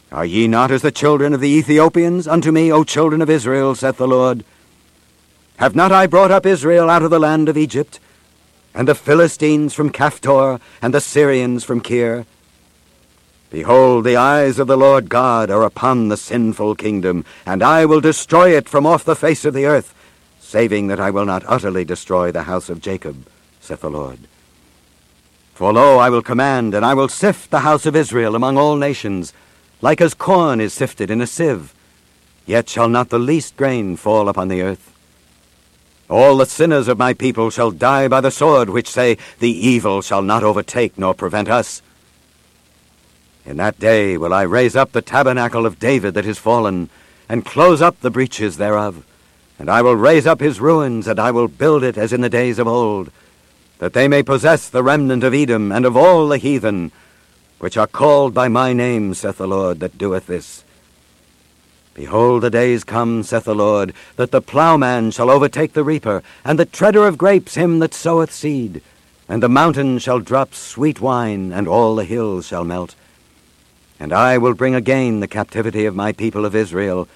Are 0.09 0.25
ye 0.25 0.47
not 0.47 0.71
as 0.71 0.83
the 0.83 0.91
children 0.91 1.33
of 1.33 1.41
the 1.41 1.49
Ethiopians 1.49 2.27
unto 2.29 2.51
me, 2.51 2.71
O 2.71 2.85
children 2.85 3.21
of 3.21 3.29
Israel, 3.29 3.75
saith 3.75 3.97
the 3.97 4.07
Lord? 4.07 4.45
Have 5.57 5.75
not 5.75 5.91
I 5.91 6.07
brought 6.07 6.31
up 6.31 6.45
Israel 6.45 6.89
out 6.89 7.03
of 7.03 7.11
the 7.11 7.19
land 7.19 7.47
of 7.47 7.57
Egypt, 7.57 7.99
and 8.73 8.87
the 8.87 8.95
Philistines 8.95 9.73
from 9.73 9.91
Caphtor, 9.91 10.59
and 10.81 10.93
the 10.93 11.01
Syrians 11.01 11.63
from 11.63 11.79
Kir? 11.79 12.25
Behold, 13.51 14.03
the 14.03 14.15
eyes 14.15 14.57
of 14.57 14.65
the 14.65 14.75
Lord 14.75 15.09
God 15.09 15.51
are 15.51 15.61
upon 15.61 16.07
the 16.07 16.17
sinful 16.17 16.73
kingdom, 16.73 17.23
and 17.45 17.61
I 17.61 17.85
will 17.85 18.01
destroy 18.01 18.57
it 18.57 18.67
from 18.67 18.87
off 18.87 19.05
the 19.05 19.15
face 19.15 19.45
of 19.45 19.53
the 19.53 19.67
earth, 19.67 19.93
saving 20.39 20.87
that 20.87 20.99
I 20.99 21.11
will 21.11 21.25
not 21.25 21.43
utterly 21.45 21.85
destroy 21.85 22.31
the 22.31 22.43
house 22.43 22.67
of 22.67 22.81
Jacob, 22.81 23.27
saith 23.61 23.81
the 23.81 23.91
Lord. 23.91 24.19
For 25.53 25.71
lo, 25.71 25.99
I 25.99 26.09
will 26.09 26.23
command, 26.23 26.73
and 26.73 26.83
I 26.83 26.95
will 26.95 27.07
sift 27.07 27.51
the 27.51 27.59
house 27.59 27.85
of 27.85 27.95
Israel 27.95 28.35
among 28.35 28.57
all 28.57 28.75
nations, 28.75 29.33
like 29.81 30.01
as 30.01 30.15
corn 30.15 30.59
is 30.59 30.73
sifted 30.73 31.11
in 31.11 31.21
a 31.21 31.27
sieve. 31.27 31.75
Yet 32.47 32.67
shall 32.69 32.89
not 32.89 33.09
the 33.09 33.19
least 33.19 33.55
grain 33.55 33.97
fall 33.97 34.29
upon 34.29 34.47
the 34.47 34.63
earth. 34.63 34.92
All 36.13 36.37
the 36.37 36.45
sinners 36.45 36.87
of 36.87 36.99
my 36.99 37.15
people 37.15 37.49
shall 37.49 37.71
die 37.71 38.07
by 38.07 38.21
the 38.21 38.29
sword, 38.29 38.69
which 38.69 38.87
say, 38.87 39.17
The 39.39 39.49
evil 39.49 40.03
shall 40.03 40.21
not 40.21 40.43
overtake 40.43 40.95
nor 40.95 41.15
prevent 41.15 41.49
us. 41.49 41.81
In 43.47 43.57
that 43.57 43.79
day 43.79 44.15
will 44.15 44.31
I 44.31 44.43
raise 44.43 44.75
up 44.75 44.91
the 44.91 45.01
tabernacle 45.01 45.65
of 45.65 45.79
David 45.79 46.13
that 46.13 46.27
is 46.27 46.37
fallen, 46.37 46.91
and 47.27 47.43
close 47.43 47.81
up 47.81 47.99
the 47.99 48.11
breaches 48.11 48.57
thereof. 48.57 49.03
And 49.57 49.71
I 49.71 49.81
will 49.81 49.95
raise 49.95 50.27
up 50.27 50.39
his 50.39 50.61
ruins, 50.61 51.07
and 51.07 51.19
I 51.19 51.31
will 51.31 51.47
build 51.47 51.83
it 51.83 51.97
as 51.97 52.13
in 52.13 52.21
the 52.21 52.29
days 52.29 52.59
of 52.59 52.67
old, 52.67 53.09
that 53.79 53.93
they 53.93 54.07
may 54.07 54.21
possess 54.21 54.69
the 54.69 54.83
remnant 54.83 55.23
of 55.23 55.33
Edom 55.33 55.71
and 55.71 55.83
of 55.83 55.97
all 55.97 56.27
the 56.27 56.37
heathen, 56.37 56.91
which 57.57 57.75
are 57.75 57.87
called 57.87 58.35
by 58.35 58.47
my 58.49 58.71
name, 58.71 59.15
saith 59.15 59.39
the 59.39 59.47
Lord 59.47 59.79
that 59.79 59.97
doeth 59.97 60.27
this. 60.27 60.63
Behold, 61.93 62.41
the 62.41 62.49
days 62.49 62.83
come, 62.83 63.21
saith 63.21 63.43
the 63.43 63.53
Lord, 63.53 63.93
that 64.15 64.31
the 64.31 64.41
ploughman 64.41 65.11
shall 65.11 65.29
overtake 65.29 65.73
the 65.73 65.83
reaper, 65.83 66.23
and 66.43 66.57
the 66.57 66.65
treader 66.65 67.07
of 67.07 67.17
grapes 67.17 67.55
him 67.55 67.79
that 67.79 67.93
soweth 67.93 68.31
seed. 68.31 68.81
And 69.29 69.43
the 69.43 69.49
mountains 69.49 70.01
shall 70.01 70.19
drop 70.19 70.55
sweet 70.55 70.99
wine, 70.99 71.51
and 71.51 71.67
all 71.67 71.95
the 71.95 72.03
hills 72.03 72.47
shall 72.47 72.63
melt. 72.63 72.95
And 73.99 74.11
I 74.11 74.37
will 74.37 74.55
bring 74.55 74.73
again 74.73 75.19
the 75.19 75.27
captivity 75.27 75.85
of 75.85 75.95
my 75.95 76.11
people 76.11 76.45
of 76.45 76.55
Israel, 76.55 77.07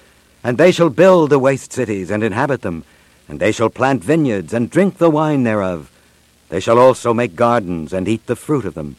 and 0.44 0.56
they 0.56 0.70
shall 0.70 0.90
build 0.90 1.30
the 1.30 1.38
waste 1.38 1.72
cities 1.72 2.10
and 2.10 2.22
inhabit 2.22 2.62
them. 2.62 2.84
And 3.28 3.40
they 3.40 3.52
shall 3.52 3.68
plant 3.68 4.02
vineyards, 4.02 4.54
and 4.54 4.70
drink 4.70 4.98
the 4.98 5.10
wine 5.10 5.42
thereof. 5.42 5.90
They 6.48 6.60
shall 6.60 6.78
also 6.78 7.12
make 7.12 7.36
gardens, 7.36 7.92
and 7.92 8.08
eat 8.08 8.26
the 8.26 8.36
fruit 8.36 8.64
of 8.64 8.74
them. 8.74 8.96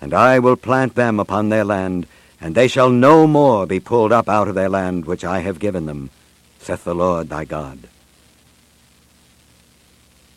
And 0.00 0.14
I 0.14 0.38
will 0.38 0.56
plant 0.56 0.94
them 0.94 1.18
upon 1.18 1.48
their 1.48 1.64
land, 1.64 2.06
and 2.44 2.54
they 2.54 2.68
shall 2.68 2.90
no 2.90 3.26
more 3.26 3.66
be 3.66 3.80
pulled 3.80 4.12
up 4.12 4.28
out 4.28 4.48
of 4.48 4.54
their 4.54 4.68
land 4.68 5.06
which 5.06 5.24
I 5.24 5.38
have 5.38 5.58
given 5.58 5.86
them, 5.86 6.10
saith 6.58 6.84
the 6.84 6.94
Lord 6.94 7.30
thy 7.30 7.46
God. 7.46 7.88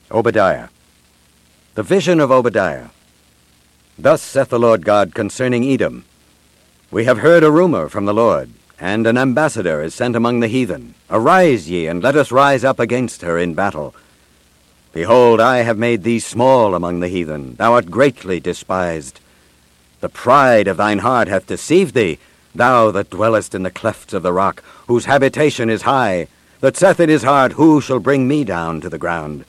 Obadiah. 0.09 0.69
The 1.75 1.83
vision 1.83 2.21
of 2.21 2.31
Obadiah. 2.31 2.91
Thus 3.99 4.21
saith 4.21 4.47
the 4.47 4.57
Lord 4.57 4.85
God 4.85 5.13
concerning 5.13 5.65
Edom. 5.65 6.05
We 6.91 7.03
have 7.03 7.17
heard 7.17 7.43
a 7.43 7.51
rumor 7.51 7.89
from 7.89 8.05
the 8.05 8.13
Lord, 8.13 8.51
and 8.79 9.05
an 9.05 9.17
ambassador 9.17 9.81
is 9.81 9.93
sent 9.93 10.15
among 10.15 10.39
the 10.39 10.47
heathen. 10.47 10.93
Arise 11.09 11.69
ye, 11.69 11.87
and 11.87 12.01
let 12.01 12.15
us 12.15 12.31
rise 12.31 12.63
up 12.63 12.79
against 12.79 13.21
her 13.21 13.37
in 13.37 13.53
battle. 13.53 13.93
Behold, 14.93 15.41
I 15.41 15.57
have 15.57 15.77
made 15.77 16.03
thee 16.03 16.19
small 16.19 16.73
among 16.73 17.01
the 17.01 17.09
heathen. 17.09 17.55
Thou 17.55 17.73
art 17.73 17.91
greatly 17.91 18.39
despised. 18.39 19.19
The 20.00 20.10
pride 20.10 20.68
of 20.68 20.77
thine 20.77 21.00
heart 21.00 21.27
hath 21.27 21.48
deceived 21.48 21.96
thee, 21.96 22.20
thou 22.54 22.92
that 22.92 23.10
dwellest 23.10 23.56
in 23.56 23.63
the 23.63 23.72
clefts 23.72 24.13
of 24.13 24.24
the 24.24 24.34
rock, 24.34 24.63
whose 24.88 25.06
habitation 25.06 25.70
is 25.70 25.84
high, 25.84 26.27
that 26.60 26.77
saith 26.77 27.00
in 27.00 27.10
his 27.10 27.24
heart, 27.24 27.54
Who 27.54 27.82
shall 27.82 28.00
bring 28.00 28.27
me 28.27 28.44
down 28.44 28.82
to 28.82 28.89
the 28.89 28.98
ground? 28.98 29.46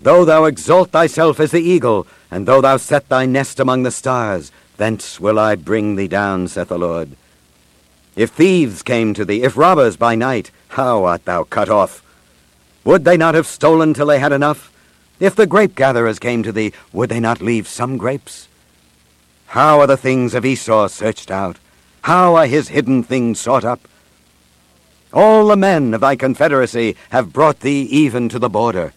Though 0.00 0.24
thou 0.24 0.44
exalt 0.44 0.90
thyself 0.90 1.40
as 1.40 1.52
the 1.52 1.62
eagle, 1.62 2.06
and 2.30 2.46
though 2.46 2.60
thou 2.60 2.76
set 2.76 3.08
thy 3.08 3.24
nest 3.24 3.58
among 3.58 3.82
the 3.82 3.90
stars, 3.90 4.52
thence 4.76 5.18
will 5.18 5.38
I 5.38 5.54
bring 5.54 5.96
thee 5.96 6.08
down, 6.08 6.48
saith 6.48 6.68
the 6.68 6.78
Lord. 6.78 7.16
If 8.16 8.30
thieves 8.30 8.82
came 8.82 9.14
to 9.14 9.24
thee, 9.24 9.42
if 9.42 9.56
robbers 9.56 9.96
by 9.96 10.14
night, 10.14 10.50
how 10.68 11.04
art 11.04 11.24
thou 11.24 11.44
cut 11.44 11.70
off? 11.70 12.02
Would 12.84 13.04
they 13.04 13.16
not 13.16 13.34
have 13.34 13.46
stolen 13.46 13.94
till 13.94 14.06
they 14.06 14.18
had 14.18 14.32
enough? 14.32 14.70
If 15.18 15.34
the 15.34 15.46
grape 15.46 15.74
gatherers 15.74 16.18
came 16.18 16.42
to 16.42 16.52
thee, 16.52 16.72
would 16.92 17.08
they 17.08 17.20
not 17.20 17.40
leave 17.40 17.66
some 17.66 17.96
grapes? 17.96 18.48
How 19.46 19.80
are 19.80 19.86
the 19.86 19.96
things 19.96 20.34
of 20.34 20.44
Esau 20.44 20.88
searched 20.88 21.30
out? 21.30 21.58
How 22.02 22.34
are 22.34 22.46
his 22.46 22.68
hidden 22.68 23.02
things 23.02 23.40
sought 23.40 23.64
up? 23.64 23.80
All 25.12 25.46
the 25.46 25.56
men 25.56 25.94
of 25.94 26.00
thy 26.00 26.16
confederacy 26.16 26.96
have 27.10 27.32
brought 27.32 27.60
thee 27.60 27.82
even 27.82 28.28
to 28.30 28.38
the 28.38 28.48
border. 28.48 28.92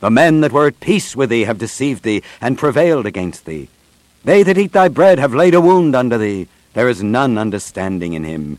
The 0.00 0.10
men 0.10 0.40
that 0.40 0.52
were 0.52 0.66
at 0.66 0.80
peace 0.80 1.16
with 1.16 1.30
thee 1.30 1.44
have 1.44 1.58
deceived 1.58 2.04
thee, 2.04 2.22
and 2.40 2.58
prevailed 2.58 3.06
against 3.06 3.44
thee. 3.44 3.68
They 4.24 4.42
that 4.42 4.58
eat 4.58 4.72
thy 4.72 4.88
bread 4.88 5.18
have 5.18 5.34
laid 5.34 5.54
a 5.54 5.60
wound 5.60 5.96
under 5.96 6.16
thee. 6.16 6.48
There 6.74 6.88
is 6.88 7.02
none 7.02 7.36
understanding 7.38 8.12
in 8.12 8.24
him. 8.24 8.58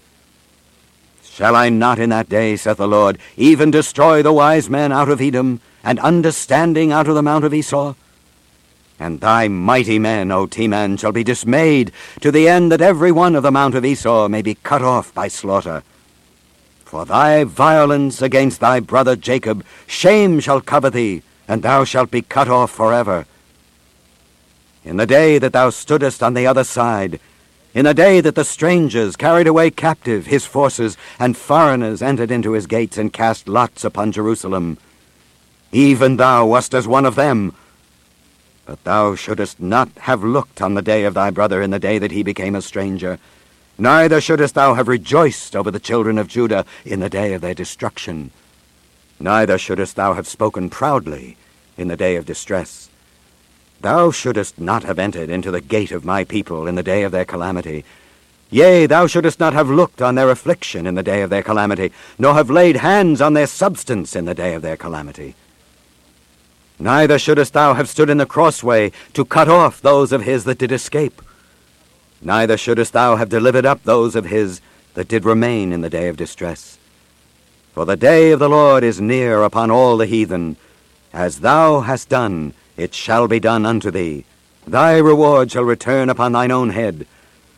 Shall 1.23 1.55
I 1.55 1.69
not 1.69 1.99
in 1.99 2.09
that 2.11 2.29
day, 2.29 2.55
saith 2.57 2.77
the 2.77 2.87
Lord, 2.87 3.17
even 3.37 3.71
destroy 3.71 4.21
the 4.21 4.31
wise 4.31 4.69
men 4.69 4.91
out 4.91 5.09
of 5.09 5.19
Edom, 5.19 5.61
and 5.83 5.99
understanding 5.99 6.91
out 6.91 7.07
of 7.07 7.15
the 7.15 7.23
mount 7.23 7.43
of 7.43 7.53
Esau? 7.53 7.95
And 9.03 9.19
thy 9.19 9.49
mighty 9.49 9.99
men, 9.99 10.31
O 10.31 10.47
Teman, 10.47 10.97
shall 10.97 11.11
be 11.11 11.25
dismayed, 11.25 11.91
to 12.21 12.31
the 12.31 12.47
end 12.47 12.71
that 12.71 12.79
every 12.79 13.11
one 13.11 13.35
of 13.35 13.43
the 13.43 13.51
mount 13.51 13.75
of 13.75 13.83
Esau 13.83 14.29
may 14.29 14.41
be 14.41 14.55
cut 14.55 14.81
off 14.81 15.13
by 15.13 15.27
slaughter. 15.27 15.83
For 16.85 17.05
thy 17.05 17.43
violence 17.43 18.21
against 18.21 18.61
thy 18.61 18.79
brother 18.79 19.17
Jacob, 19.17 19.65
shame 19.87 20.39
shall 20.39 20.61
cover 20.61 20.89
thee, 20.89 21.21
and 21.49 21.61
thou 21.61 21.83
shalt 21.83 22.11
be 22.11 22.21
cut 22.21 22.47
off 22.47 22.71
forever. 22.71 23.25
In 24.85 24.95
the 24.95 25.05
day 25.05 25.37
that 25.37 25.51
thou 25.51 25.69
stoodest 25.69 26.23
on 26.25 26.33
the 26.33 26.47
other 26.47 26.63
side, 26.63 27.19
in 27.73 27.83
the 27.83 27.93
day 27.93 28.21
that 28.21 28.35
the 28.35 28.45
strangers 28.45 29.17
carried 29.17 29.47
away 29.47 29.69
captive 29.69 30.27
his 30.27 30.45
forces, 30.45 30.95
and 31.19 31.35
foreigners 31.35 32.01
entered 32.01 32.31
into 32.31 32.53
his 32.53 32.67
gates 32.67 32.97
and 32.97 33.11
cast 33.11 33.49
lots 33.49 33.83
upon 33.83 34.13
Jerusalem, 34.13 34.77
even 35.73 36.15
thou 36.15 36.45
wast 36.45 36.73
as 36.73 36.87
one 36.87 37.05
of 37.05 37.15
them, 37.15 37.53
but 38.65 38.83
thou 38.83 39.15
shouldest 39.15 39.59
not 39.59 39.89
have 39.99 40.23
looked 40.23 40.61
on 40.61 40.73
the 40.73 40.81
day 40.81 41.03
of 41.03 41.13
thy 41.13 41.29
brother 41.29 41.61
in 41.61 41.71
the 41.71 41.79
day 41.79 41.97
that 41.99 42.11
he 42.11 42.23
became 42.23 42.55
a 42.55 42.61
stranger. 42.61 43.19
Neither 43.77 44.21
shouldest 44.21 44.55
thou 44.55 44.75
have 44.75 44.87
rejoiced 44.87 45.55
over 45.55 45.71
the 45.71 45.79
children 45.79 46.17
of 46.17 46.27
Judah 46.27 46.65
in 46.85 46.99
the 46.99 47.09
day 47.09 47.33
of 47.33 47.41
their 47.41 47.53
destruction. 47.53 48.31
Neither 49.19 49.57
shouldest 49.57 49.95
thou 49.95 50.13
have 50.13 50.27
spoken 50.27 50.69
proudly 50.69 51.37
in 51.77 51.87
the 51.87 51.97
day 51.97 52.15
of 52.15 52.25
distress. 52.25 52.89
Thou 53.81 54.11
shouldest 54.11 54.59
not 54.59 54.83
have 54.83 54.99
entered 54.99 55.29
into 55.29 55.51
the 55.51 55.59
gate 55.59 55.91
of 55.91 56.05
my 56.05 56.23
people 56.23 56.67
in 56.67 56.75
the 56.75 56.83
day 56.83 57.03
of 57.03 57.11
their 57.11 57.25
calamity. 57.25 57.83
Yea, 58.49 58.85
thou 58.85 59.07
shouldest 59.07 59.39
not 59.39 59.53
have 59.53 59.69
looked 59.69 60.01
on 60.01 60.15
their 60.15 60.29
affliction 60.29 60.85
in 60.85 60.95
the 60.95 61.03
day 61.03 61.21
of 61.21 61.29
their 61.29 61.43
calamity, 61.43 61.91
nor 62.19 62.35
have 62.35 62.49
laid 62.49 62.77
hands 62.77 63.19
on 63.19 63.33
their 63.33 63.47
substance 63.47 64.15
in 64.15 64.25
the 64.25 64.35
day 64.35 64.53
of 64.53 64.61
their 64.61 64.77
calamity. 64.77 65.35
Neither 66.79 67.19
shouldest 67.19 67.53
thou 67.53 67.73
have 67.73 67.89
stood 67.89 68.09
in 68.09 68.17
the 68.17 68.25
crossway 68.25 68.91
to 69.13 69.25
cut 69.25 69.47
off 69.47 69.81
those 69.81 70.11
of 70.11 70.23
his 70.23 70.43
that 70.45 70.57
did 70.57 70.71
escape. 70.71 71.21
Neither 72.21 72.57
shouldest 72.57 72.93
thou 72.93 73.15
have 73.15 73.29
delivered 73.29 73.65
up 73.65 73.83
those 73.83 74.15
of 74.15 74.25
his 74.25 74.61
that 74.93 75.07
did 75.07 75.25
remain 75.25 75.73
in 75.73 75.81
the 75.81 75.89
day 75.89 76.07
of 76.07 76.17
distress. 76.17 76.77
For 77.73 77.85
the 77.85 77.95
day 77.95 78.31
of 78.31 78.39
the 78.39 78.49
Lord 78.49 78.83
is 78.83 79.01
near 79.01 79.43
upon 79.43 79.71
all 79.71 79.97
the 79.97 80.05
heathen. 80.05 80.57
As 81.11 81.39
thou 81.39 81.81
hast 81.81 82.09
done, 82.09 82.53
it 82.77 82.93
shall 82.93 83.27
be 83.27 83.39
done 83.39 83.65
unto 83.65 83.91
thee. 83.91 84.25
Thy 84.65 84.97
reward 84.97 85.51
shall 85.51 85.63
return 85.63 86.09
upon 86.09 86.31
thine 86.31 86.51
own 86.51 86.69
head. 86.69 87.05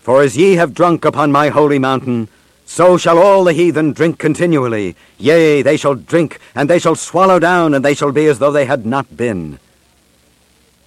For 0.01 0.21
as 0.21 0.37
ye 0.37 0.55
have 0.55 0.73
drunk 0.73 1.05
upon 1.05 1.31
my 1.31 1.49
holy 1.49 1.79
mountain, 1.79 2.27
so 2.65 2.97
shall 2.97 3.19
all 3.19 3.43
the 3.43 3.53
heathen 3.53 3.93
drink 3.93 4.17
continually. 4.17 4.95
Yea, 5.17 5.61
they 5.61 5.77
shall 5.77 5.95
drink, 5.95 6.39
and 6.55 6.69
they 6.69 6.79
shall 6.79 6.95
swallow 6.95 7.39
down, 7.39 7.73
and 7.73 7.85
they 7.85 7.93
shall 7.93 8.11
be 8.11 8.25
as 8.25 8.39
though 8.39 8.51
they 8.51 8.65
had 8.65 8.85
not 8.85 9.15
been. 9.15 9.59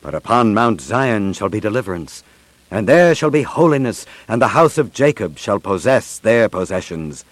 But 0.02 0.14
upon 0.14 0.54
Mount 0.54 0.80
Zion 0.80 1.32
shall 1.32 1.48
be 1.48 1.60
deliverance, 1.60 2.24
and 2.70 2.88
there 2.88 3.14
shall 3.14 3.30
be 3.30 3.42
holiness, 3.42 4.06
and 4.26 4.42
the 4.42 4.48
house 4.48 4.76
of 4.76 4.92
Jacob 4.92 5.38
shall 5.38 5.60
possess 5.60 6.18
their 6.18 6.48
possessions. 6.48 7.24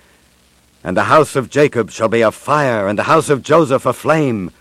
And 0.82 0.96
the 0.96 1.04
house 1.04 1.34
of 1.34 1.50
Jacob 1.50 1.90
shall 1.90 2.08
be 2.08 2.22
a 2.22 2.30
fire, 2.30 2.86
and 2.86 2.98
the 2.98 3.10
house 3.10 3.28
of 3.28 3.42
Joseph 3.42 3.84
a 3.84 3.92
flame, 3.92 4.52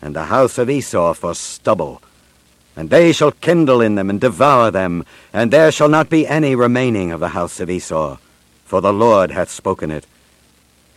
and 0.00 0.14
the 0.14 0.26
house 0.26 0.56
of 0.56 0.70
Esau 0.70 1.14
for 1.14 1.34
stubble. 1.34 2.00
And 2.76 2.88
they 2.88 3.12
shall 3.12 3.32
kindle 3.32 3.80
in 3.80 3.96
them, 3.96 4.08
and 4.08 4.20
devour 4.20 4.70
them, 4.70 5.04
and 5.32 5.50
there 5.50 5.72
shall 5.72 5.88
not 5.88 6.08
be 6.08 6.28
any 6.28 6.54
remaining 6.54 7.10
of 7.10 7.18
the 7.18 7.30
house 7.30 7.58
of 7.58 7.68
Esau 7.68 8.16
for 8.70 8.80
the 8.80 8.92
Lord 8.92 9.32
hath 9.32 9.50
spoken 9.50 9.90
it. 9.90 10.06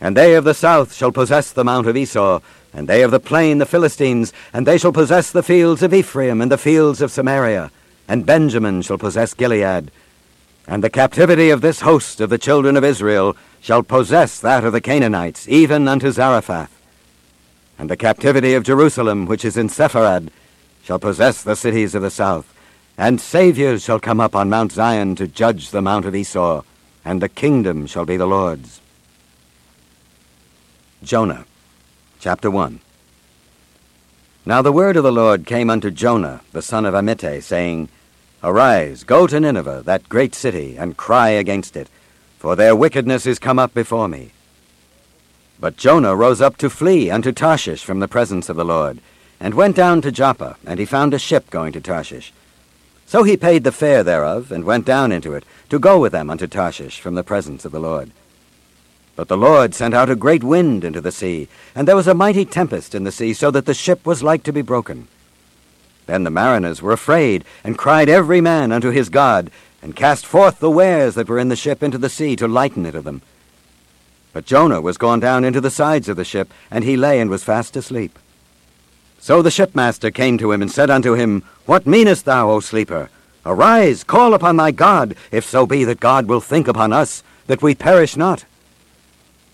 And 0.00 0.16
they 0.16 0.36
of 0.36 0.44
the 0.44 0.54
south 0.54 0.94
shall 0.94 1.10
possess 1.10 1.50
the 1.50 1.64
mount 1.64 1.88
of 1.88 1.96
Esau, 1.96 2.38
and 2.72 2.88
they 2.88 3.02
of 3.02 3.10
the 3.10 3.18
plain 3.18 3.58
the 3.58 3.66
Philistines, 3.66 4.32
and 4.52 4.64
they 4.64 4.78
shall 4.78 4.92
possess 4.92 5.32
the 5.32 5.42
fields 5.42 5.82
of 5.82 5.92
Ephraim 5.92 6.40
and 6.40 6.52
the 6.52 6.56
fields 6.56 7.00
of 7.00 7.10
Samaria, 7.10 7.72
and 8.06 8.24
Benjamin 8.24 8.80
shall 8.80 8.96
possess 8.96 9.34
Gilead. 9.34 9.90
And 10.68 10.84
the 10.84 10.88
captivity 10.88 11.50
of 11.50 11.62
this 11.62 11.80
host 11.80 12.20
of 12.20 12.30
the 12.30 12.38
children 12.38 12.76
of 12.76 12.84
Israel 12.84 13.36
shall 13.60 13.82
possess 13.82 14.38
that 14.38 14.64
of 14.64 14.72
the 14.72 14.80
Canaanites, 14.80 15.48
even 15.48 15.88
unto 15.88 16.12
Zarephath. 16.12 16.70
And 17.76 17.90
the 17.90 17.96
captivity 17.96 18.54
of 18.54 18.62
Jerusalem, 18.62 19.26
which 19.26 19.44
is 19.44 19.56
in 19.56 19.68
Sepharad, 19.68 20.28
shall 20.84 21.00
possess 21.00 21.42
the 21.42 21.56
cities 21.56 21.96
of 21.96 22.02
the 22.02 22.10
south. 22.10 22.54
And 22.96 23.20
Saviours 23.20 23.82
shall 23.82 23.98
come 23.98 24.20
up 24.20 24.36
on 24.36 24.48
Mount 24.48 24.70
Zion 24.70 25.16
to 25.16 25.26
judge 25.26 25.70
the 25.70 25.82
mount 25.82 26.04
of 26.04 26.14
Esau 26.14 26.62
and 27.04 27.20
the 27.20 27.28
kingdom 27.28 27.86
shall 27.86 28.04
be 28.04 28.16
the 28.16 28.26
Lord's. 28.26 28.80
Jonah, 31.02 31.44
chapter 32.18 32.50
1 32.50 32.80
Now 34.46 34.62
the 34.62 34.72
word 34.72 34.96
of 34.96 35.04
the 35.04 35.12
Lord 35.12 35.44
came 35.44 35.68
unto 35.68 35.90
Jonah, 35.90 36.40
the 36.52 36.62
son 36.62 36.86
of 36.86 36.94
Amittai, 36.94 37.42
saying, 37.42 37.90
Arise, 38.42 39.04
go 39.04 39.26
to 39.26 39.38
Nineveh, 39.38 39.82
that 39.84 40.08
great 40.08 40.34
city, 40.34 40.76
and 40.76 40.96
cry 40.96 41.30
against 41.30 41.76
it, 41.76 41.88
for 42.38 42.56
their 42.56 42.74
wickedness 42.74 43.26
is 43.26 43.38
come 43.38 43.58
up 43.58 43.74
before 43.74 44.08
me. 44.08 44.32
But 45.60 45.76
Jonah 45.76 46.16
rose 46.16 46.40
up 46.40 46.56
to 46.58 46.70
flee 46.70 47.10
unto 47.10 47.32
Tarshish 47.32 47.84
from 47.84 48.00
the 48.00 48.08
presence 48.08 48.48
of 48.48 48.56
the 48.56 48.64
Lord, 48.64 49.00
and 49.40 49.54
went 49.54 49.76
down 49.76 50.00
to 50.02 50.12
Joppa, 50.12 50.56
and 50.66 50.78
he 50.78 50.84
found 50.84 51.14
a 51.14 51.18
ship 51.18 51.50
going 51.50 51.72
to 51.72 51.80
Tarshish. 51.80 52.32
So 53.14 53.22
he 53.22 53.36
paid 53.36 53.62
the 53.62 53.70
fare 53.70 54.02
thereof, 54.02 54.50
and 54.50 54.64
went 54.64 54.84
down 54.84 55.12
into 55.12 55.34
it, 55.34 55.44
to 55.68 55.78
go 55.78 56.00
with 56.00 56.10
them 56.10 56.30
unto 56.30 56.48
Tarshish 56.48 56.98
from 56.98 57.14
the 57.14 57.22
presence 57.22 57.64
of 57.64 57.70
the 57.70 57.78
Lord. 57.78 58.10
But 59.14 59.28
the 59.28 59.36
Lord 59.36 59.72
sent 59.72 59.94
out 59.94 60.10
a 60.10 60.16
great 60.16 60.42
wind 60.42 60.82
into 60.82 61.00
the 61.00 61.12
sea, 61.12 61.46
and 61.76 61.86
there 61.86 61.94
was 61.94 62.08
a 62.08 62.12
mighty 62.12 62.44
tempest 62.44 62.92
in 62.92 63.04
the 63.04 63.12
sea, 63.12 63.32
so 63.32 63.52
that 63.52 63.66
the 63.66 63.72
ship 63.72 64.04
was 64.04 64.24
like 64.24 64.42
to 64.42 64.52
be 64.52 64.62
broken. 64.62 65.06
Then 66.06 66.24
the 66.24 66.30
mariners 66.32 66.82
were 66.82 66.90
afraid, 66.90 67.44
and 67.62 67.78
cried 67.78 68.08
every 68.08 68.40
man 68.40 68.72
unto 68.72 68.90
his 68.90 69.10
God, 69.10 69.48
and 69.80 69.94
cast 69.94 70.26
forth 70.26 70.58
the 70.58 70.68
wares 70.68 71.14
that 71.14 71.28
were 71.28 71.38
in 71.38 71.50
the 71.50 71.54
ship 71.54 71.84
into 71.84 71.98
the 71.98 72.10
sea 72.10 72.34
to 72.34 72.48
lighten 72.48 72.84
it 72.84 72.96
of 72.96 73.04
them. 73.04 73.22
But 74.32 74.44
Jonah 74.44 74.80
was 74.80 74.98
gone 74.98 75.20
down 75.20 75.44
into 75.44 75.60
the 75.60 75.70
sides 75.70 76.08
of 76.08 76.16
the 76.16 76.24
ship, 76.24 76.52
and 76.68 76.82
he 76.82 76.96
lay 76.96 77.20
and 77.20 77.30
was 77.30 77.44
fast 77.44 77.76
asleep. 77.76 78.18
So 79.24 79.40
the 79.40 79.48
shipmaster 79.48 80.12
came 80.12 80.36
to 80.36 80.52
him 80.52 80.60
and 80.60 80.70
said 80.70 80.90
unto 80.90 81.14
him, 81.14 81.44
What 81.64 81.86
meanest 81.86 82.26
thou, 82.26 82.50
O 82.50 82.60
sleeper? 82.60 83.08
Arise, 83.46 84.04
call 84.04 84.34
upon 84.34 84.58
thy 84.58 84.70
God, 84.70 85.16
if 85.30 85.46
so 85.46 85.64
be 85.64 85.82
that 85.84 85.98
God 85.98 86.26
will 86.26 86.42
think 86.42 86.68
upon 86.68 86.92
us, 86.92 87.22
that 87.46 87.62
we 87.62 87.74
perish 87.74 88.18
not. 88.18 88.44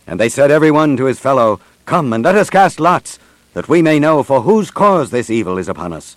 And 0.09 0.19
they 0.19 0.29
said 0.29 0.50
every 0.50 0.73
one 0.73 0.97
to 0.97 1.05
his 1.05 1.21
fellow, 1.21 1.61
Come, 1.87 2.12
and 2.12 2.25
let 2.25 2.35
us 2.35 2.50
cast 2.50 2.81
lots, 2.81 3.21
that 3.55 3.69
we 3.69 3.81
may 3.81 4.00
know 4.00 4.25
for 4.25 4.41
whose 4.41 4.73
cause 4.73 5.12
this 5.12 5.31
evil 5.31 5.57
is 5.57 5.69
upon 5.69 5.93
us. 5.93 6.17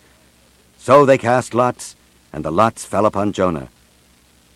So 0.80 1.06
they 1.06 1.20
cast 1.20 1.54
lots, 1.54 1.96
and 2.34 2.44
the 2.44 2.52
lots 2.52 2.86
fell 2.86 3.06
upon 3.06 3.34
Jonah. 3.34 3.70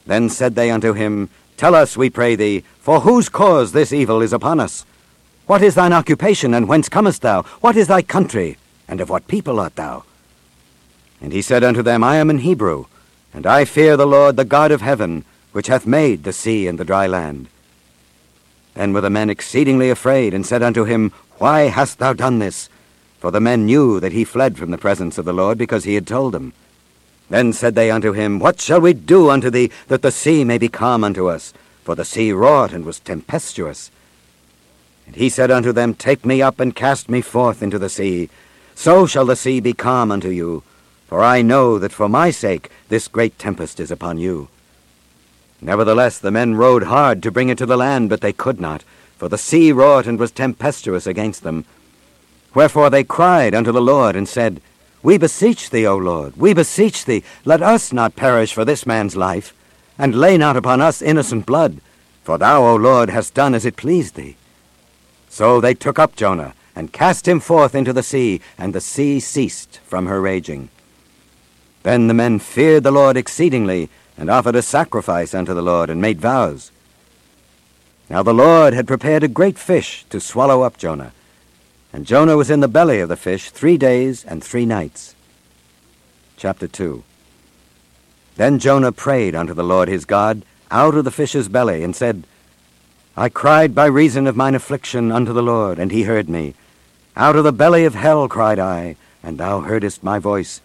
Then 0.08 0.28
said 0.28 0.56
they 0.56 0.72
unto 0.72 0.94
him, 0.94 1.30
Tell 1.56 1.76
us, 1.76 1.98
we 1.98 2.10
pray 2.10 2.36
thee, 2.36 2.64
for 2.80 3.02
whose 3.02 3.30
cause 3.30 3.74
this 3.74 3.94
evil 3.94 4.24
is 4.24 4.34
upon 4.34 4.60
us? 4.60 4.88
What 5.46 5.62
is 5.62 5.76
thine 5.76 5.94
occupation, 5.94 6.56
and 6.56 6.68
whence 6.68 6.90
comest 6.90 7.22
thou? 7.22 7.44
What 7.62 7.78
is 7.78 7.90
thy 7.90 8.02
country, 8.02 8.58
and 8.88 9.02
of 9.02 9.10
what 9.10 9.28
people 9.28 9.60
art 9.60 9.76
thou? 9.76 10.04
And 11.22 11.34
he 11.34 11.42
said 11.42 11.64
unto 11.64 11.82
them, 11.82 12.04
I 12.04 12.18
am 12.18 12.30
an 12.30 12.40
Hebrew, 12.40 12.86
and 13.34 13.46
I 13.46 13.66
fear 13.66 13.98
the 13.98 14.06
Lord, 14.06 14.36
the 14.36 14.46
God 14.46 14.72
of 14.72 14.82
heaven, 14.82 15.26
which 15.52 15.68
hath 15.68 15.88
made 15.88 16.24
the 16.24 16.34
sea 16.34 16.68
and 16.68 16.80
the 16.80 16.86
dry 16.86 17.08
land. 17.08 17.48
Then 18.76 18.94
were 18.94 19.02
the 19.02 19.10
men 19.10 19.30
exceedingly 19.30 19.90
afraid, 19.90 20.34
and 20.34 20.46
said 20.46 20.62
unto 20.62 20.84
him, 20.84 21.12
Why 21.40 21.62
hast 21.64 21.98
thou 21.98 22.14
done 22.14 22.40
this? 22.40 22.70
For 23.20 23.32
the 23.32 23.42
men 23.42 23.66
knew 23.66 24.00
that 24.00 24.12
he 24.12 24.24
fled 24.24 24.58
from 24.58 24.70
the 24.70 24.78
presence 24.78 25.18
of 25.18 25.26
the 25.26 25.34
Lord, 25.34 25.58
because 25.58 25.84
he 25.84 25.96
had 25.96 26.06
told 26.06 26.34
them. 26.34 26.54
Then 27.30 27.52
said 27.54 27.76
they 27.76 27.90
unto 27.90 28.14
him, 28.14 28.40
What 28.40 28.62
shall 28.62 28.80
we 28.80 28.94
do 28.94 29.30
unto 29.30 29.50
thee, 29.50 29.72
that 29.88 30.04
the 30.04 30.12
sea 30.12 30.44
may 30.44 30.58
be 30.60 30.70
calm 30.70 31.04
unto 31.04 31.28
us? 31.28 31.54
For 31.84 31.96
the 31.96 32.06
sea 32.06 32.32
wrought 32.32 32.72
and 32.72 32.86
was 32.86 33.00
tempestuous. 33.00 33.90
And 35.08 35.16
he 35.16 35.30
said 35.30 35.50
unto 35.50 35.72
them, 35.72 35.94
Take 35.94 36.26
me 36.26 36.42
up 36.42 36.60
and 36.60 36.76
cast 36.76 37.10
me 37.10 37.22
forth 37.22 37.64
into 37.64 37.80
the 37.80 37.90
sea. 37.90 38.30
So 38.78 39.08
shall 39.08 39.26
the 39.26 39.36
sea 39.36 39.60
be 39.60 39.74
calm 39.74 40.12
unto 40.12 40.30
you. 40.30 40.62
For 41.08 41.24
I 41.24 41.42
know 41.42 41.80
that 41.80 41.92
for 41.92 42.08
my 42.08 42.30
sake 42.30 42.70
this 42.90 43.08
great 43.08 43.40
tempest 43.40 43.80
is 43.80 43.90
upon 43.90 44.20
you. 44.20 44.50
Nevertheless 45.60 46.20
the 46.20 46.30
men 46.30 46.54
rowed 46.54 46.84
hard 46.84 47.24
to 47.24 47.32
bring 47.32 47.50
it 47.50 47.58
to 47.58 47.66
the 47.66 47.76
land, 47.76 48.08
but 48.08 48.22
they 48.22 48.32
could 48.32 48.62
not, 48.62 48.84
for 49.18 49.30
the 49.30 49.38
sea 49.38 49.72
wrought 49.72 50.06
and 50.06 50.20
was 50.20 50.32
tempestuous 50.32 51.08
against 51.08 51.42
them. 51.42 51.66
Wherefore 52.54 52.92
they 52.92 53.04
cried 53.04 53.56
unto 53.56 53.72
the 53.72 53.82
Lord, 53.82 54.16
and 54.16 54.30
said, 54.30 54.62
We 55.02 55.18
beseech 55.18 55.72
thee, 55.72 55.88
O 55.88 55.98
Lord, 55.98 56.38
we 56.38 56.54
beseech 56.54 57.06
thee, 57.06 57.24
let 57.46 57.64
us 57.64 57.92
not 57.92 58.16
perish 58.16 58.54
for 58.54 58.64
this 58.64 58.86
man's 58.86 59.16
life, 59.16 59.56
and 59.98 60.14
lay 60.14 60.38
not 60.38 60.56
upon 60.56 60.82
us 60.82 61.02
innocent 61.02 61.48
blood, 61.48 61.82
for 62.24 62.38
thou, 62.38 62.64
O 62.64 62.76
Lord, 62.76 63.10
hast 63.10 63.34
done 63.34 63.56
as 63.56 63.66
it 63.66 63.76
pleased 63.76 64.14
thee. 64.14 64.36
So 65.30 65.60
they 65.60 65.74
took 65.74 65.98
up 65.98 66.16
Jonah, 66.16 66.54
and 66.78 66.94
cast 66.94 67.28
him 67.28 67.40
forth 67.40 67.74
into 67.74 67.92
the 67.92 68.04
sea, 68.04 68.40
and 68.56 68.72
the 68.72 68.80
sea 68.80 69.20
ceased 69.20 69.80
from 69.84 70.06
her 70.06 70.22
raging. 70.22 70.70
Then 71.82 72.06
the 72.06 72.14
men 72.14 72.38
feared 72.38 72.84
the 72.84 72.92
Lord 72.92 73.18
exceedingly, 73.18 73.90
and 74.16 74.30
offered 74.30 74.56
a 74.56 74.62
sacrifice 74.62 75.34
unto 75.34 75.56
the 75.56 75.64
Lord, 75.64 75.90
and 75.90 76.00
made 76.00 76.22
vows. 76.22 76.72
Now 78.12 78.22
the 78.22 78.32
Lord 78.32 78.76
had 78.76 78.86
prepared 78.86 79.24
a 79.24 79.28
great 79.28 79.58
fish 79.58 80.06
to 80.12 80.20
swallow 80.20 80.62
up 80.62 80.78
Jonah. 80.78 81.14
And 81.92 82.06
Jonah 82.06 82.38
was 82.38 82.52
in 82.52 82.60
the 82.60 82.68
belly 82.68 83.00
of 83.00 83.10
the 83.10 83.18
fish 83.18 83.50
three 83.50 83.80
days 83.80 84.24
and 84.24 84.44
three 84.44 84.68
nights. 84.68 85.16
Chapter 86.36 86.68
2 86.68 87.04
Then 88.36 88.60
Jonah 88.60 88.92
prayed 88.92 89.34
unto 89.34 89.56
the 89.56 89.64
Lord 89.64 89.90
his 89.90 90.06
God 90.06 90.44
out 90.70 90.94
of 90.94 91.06
the 91.06 91.12
fish's 91.12 91.48
belly, 91.48 91.82
and 91.82 91.96
said, 91.96 92.24
I 93.16 93.30
cried 93.30 93.74
by 93.74 93.88
reason 93.88 94.28
of 94.28 94.36
mine 94.36 94.54
affliction 94.54 95.12
unto 95.12 95.34
the 95.34 95.42
Lord, 95.42 95.80
and 95.80 95.92
he 95.92 96.04
heard 96.04 96.30
me. 96.30 96.54
Out 97.18 97.36
of 97.36 97.44
the 97.44 97.52
belly 97.52 97.84
of 97.84 97.96
hell 97.96 98.28
cried 98.28 98.60
I, 98.60 98.96
and 99.24 99.40
thou 99.40 99.62
heardest 99.62 100.04
my 100.04 100.20
voice. 100.20 100.62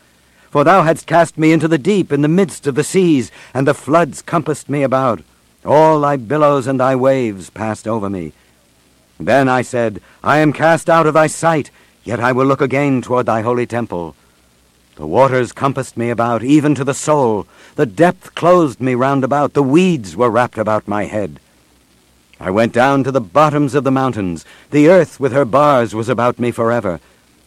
For 0.50 0.64
thou 0.64 0.82
hadst 0.82 1.06
cast 1.06 1.38
me 1.38 1.50
into 1.50 1.66
the 1.66 1.78
deep 1.78 2.12
in 2.12 2.20
the 2.20 2.28
midst 2.28 2.66
of 2.66 2.74
the 2.74 2.84
seas, 2.84 3.32
and 3.54 3.66
the 3.66 3.72
floods 3.72 4.20
compassed 4.20 4.68
me 4.68 4.82
about. 4.82 5.22
All 5.64 5.98
thy 5.98 6.18
billows 6.18 6.66
and 6.66 6.78
thy 6.78 6.94
waves 6.94 7.48
passed 7.48 7.88
over 7.88 8.10
me. 8.10 8.34
Then 9.18 9.48
I 9.48 9.62
said, 9.62 10.02
I 10.22 10.40
am 10.40 10.52
cast 10.52 10.90
out 10.90 11.06
of 11.06 11.14
thy 11.14 11.26
sight, 11.26 11.70
yet 12.04 12.20
I 12.20 12.32
will 12.32 12.44
look 12.44 12.60
again 12.60 13.00
toward 13.00 13.24
thy 13.24 13.40
holy 13.40 13.64
temple. 13.64 14.14
The 14.96 15.06
waters 15.06 15.52
compassed 15.52 15.96
me 15.96 16.10
about, 16.10 16.42
even 16.42 16.74
to 16.74 16.84
the 16.84 16.92
soul. 16.92 17.46
The 17.76 17.86
depth 17.86 18.34
closed 18.34 18.78
me 18.78 18.94
round 18.94 19.24
about. 19.24 19.54
The 19.54 19.62
weeds 19.62 20.14
were 20.16 20.28
wrapped 20.28 20.58
about 20.58 20.86
my 20.86 21.06
head. 21.06 21.40
I 22.42 22.50
went 22.50 22.72
down 22.72 23.04
to 23.04 23.12
the 23.12 23.20
bottoms 23.20 23.72
of 23.76 23.84
the 23.84 23.92
mountains. 23.92 24.44
The 24.72 24.88
earth 24.88 25.20
with 25.20 25.30
her 25.30 25.44
bars 25.44 25.94
was 25.94 26.08
about 26.08 26.40
me 26.40 26.50
forever. 26.50 26.98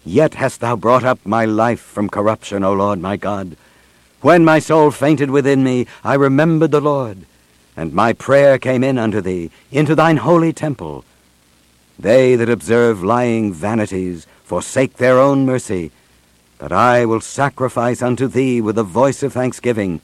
Yet 0.05 0.35
hast 0.35 0.61
thou 0.61 0.77
brought 0.77 1.03
up 1.03 1.19
my 1.25 1.43
life 1.43 1.81
from 1.81 2.09
corruption, 2.09 2.63
O 2.63 2.71
Lord 2.71 3.01
my 3.01 3.17
God. 3.17 3.57
When 4.21 4.45
my 4.45 4.59
soul 4.59 4.91
fainted 4.91 5.29
within 5.29 5.65
me, 5.65 5.85
I 6.01 6.13
remembered 6.13 6.71
the 6.71 6.79
Lord, 6.79 7.25
and 7.75 7.91
my 7.91 8.13
prayer 8.13 8.57
came 8.57 8.85
in 8.85 8.97
unto 8.97 9.19
thee, 9.19 9.51
into 9.69 9.95
thine 9.95 10.15
holy 10.15 10.53
temple. 10.53 11.03
They 11.99 12.37
that 12.37 12.47
observe 12.47 13.03
lying 13.03 13.53
vanities 13.53 14.25
forsake 14.45 14.95
their 14.95 15.19
own 15.19 15.45
mercy, 15.45 15.91
but 16.57 16.71
I 16.71 17.03
will 17.03 17.19
sacrifice 17.19 18.01
unto 18.01 18.29
thee 18.29 18.61
with 18.61 18.77
a 18.77 18.83
voice 18.83 19.23
of 19.23 19.33
thanksgiving. 19.33 19.99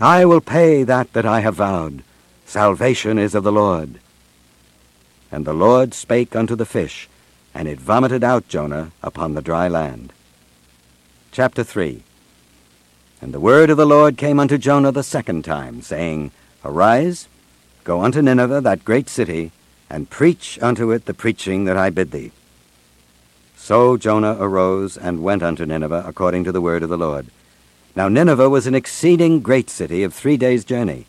I 0.00 0.24
will 0.24 0.40
pay 0.40 0.82
that 0.82 1.12
that 1.12 1.26
I 1.26 1.42
have 1.42 1.62
vowed. 1.62 2.02
Salvation 2.44 3.20
is 3.20 3.36
of 3.36 3.44
the 3.44 3.52
Lord. 3.52 4.00
And 5.32 5.46
the 5.46 5.54
Lord 5.54 5.94
spake 5.94 6.36
unto 6.36 6.54
the 6.54 6.66
fish, 6.66 7.08
and 7.54 7.66
it 7.66 7.80
vomited 7.80 8.22
out 8.22 8.48
Jonah 8.48 8.92
upon 9.02 9.32
the 9.32 9.40
dry 9.40 9.66
land. 9.66 10.12
Chapter 11.32 11.64
3 11.64 12.02
And 13.22 13.32
the 13.32 13.40
word 13.40 13.70
of 13.70 13.78
the 13.78 13.86
Lord 13.86 14.18
came 14.18 14.38
unto 14.38 14.58
Jonah 14.58 14.92
the 14.92 15.02
second 15.02 15.46
time, 15.46 15.80
saying, 15.80 16.32
Arise, 16.62 17.28
go 17.82 18.02
unto 18.02 18.20
Nineveh, 18.20 18.60
that 18.60 18.84
great 18.84 19.08
city, 19.08 19.52
and 19.88 20.10
preach 20.10 20.58
unto 20.60 20.90
it 20.90 21.06
the 21.06 21.14
preaching 21.14 21.64
that 21.64 21.78
I 21.78 21.88
bid 21.88 22.10
thee. 22.10 22.30
So 23.56 23.96
Jonah 23.96 24.36
arose 24.38 24.98
and 24.98 25.22
went 25.22 25.42
unto 25.42 25.64
Nineveh 25.64 26.04
according 26.06 26.44
to 26.44 26.52
the 26.52 26.60
word 26.60 26.82
of 26.82 26.90
the 26.90 26.98
Lord. 26.98 27.28
Now 27.96 28.08
Nineveh 28.08 28.50
was 28.50 28.66
an 28.66 28.74
exceeding 28.74 29.40
great 29.40 29.70
city 29.70 30.02
of 30.02 30.12
three 30.12 30.36
days' 30.36 30.64
journey. 30.64 31.06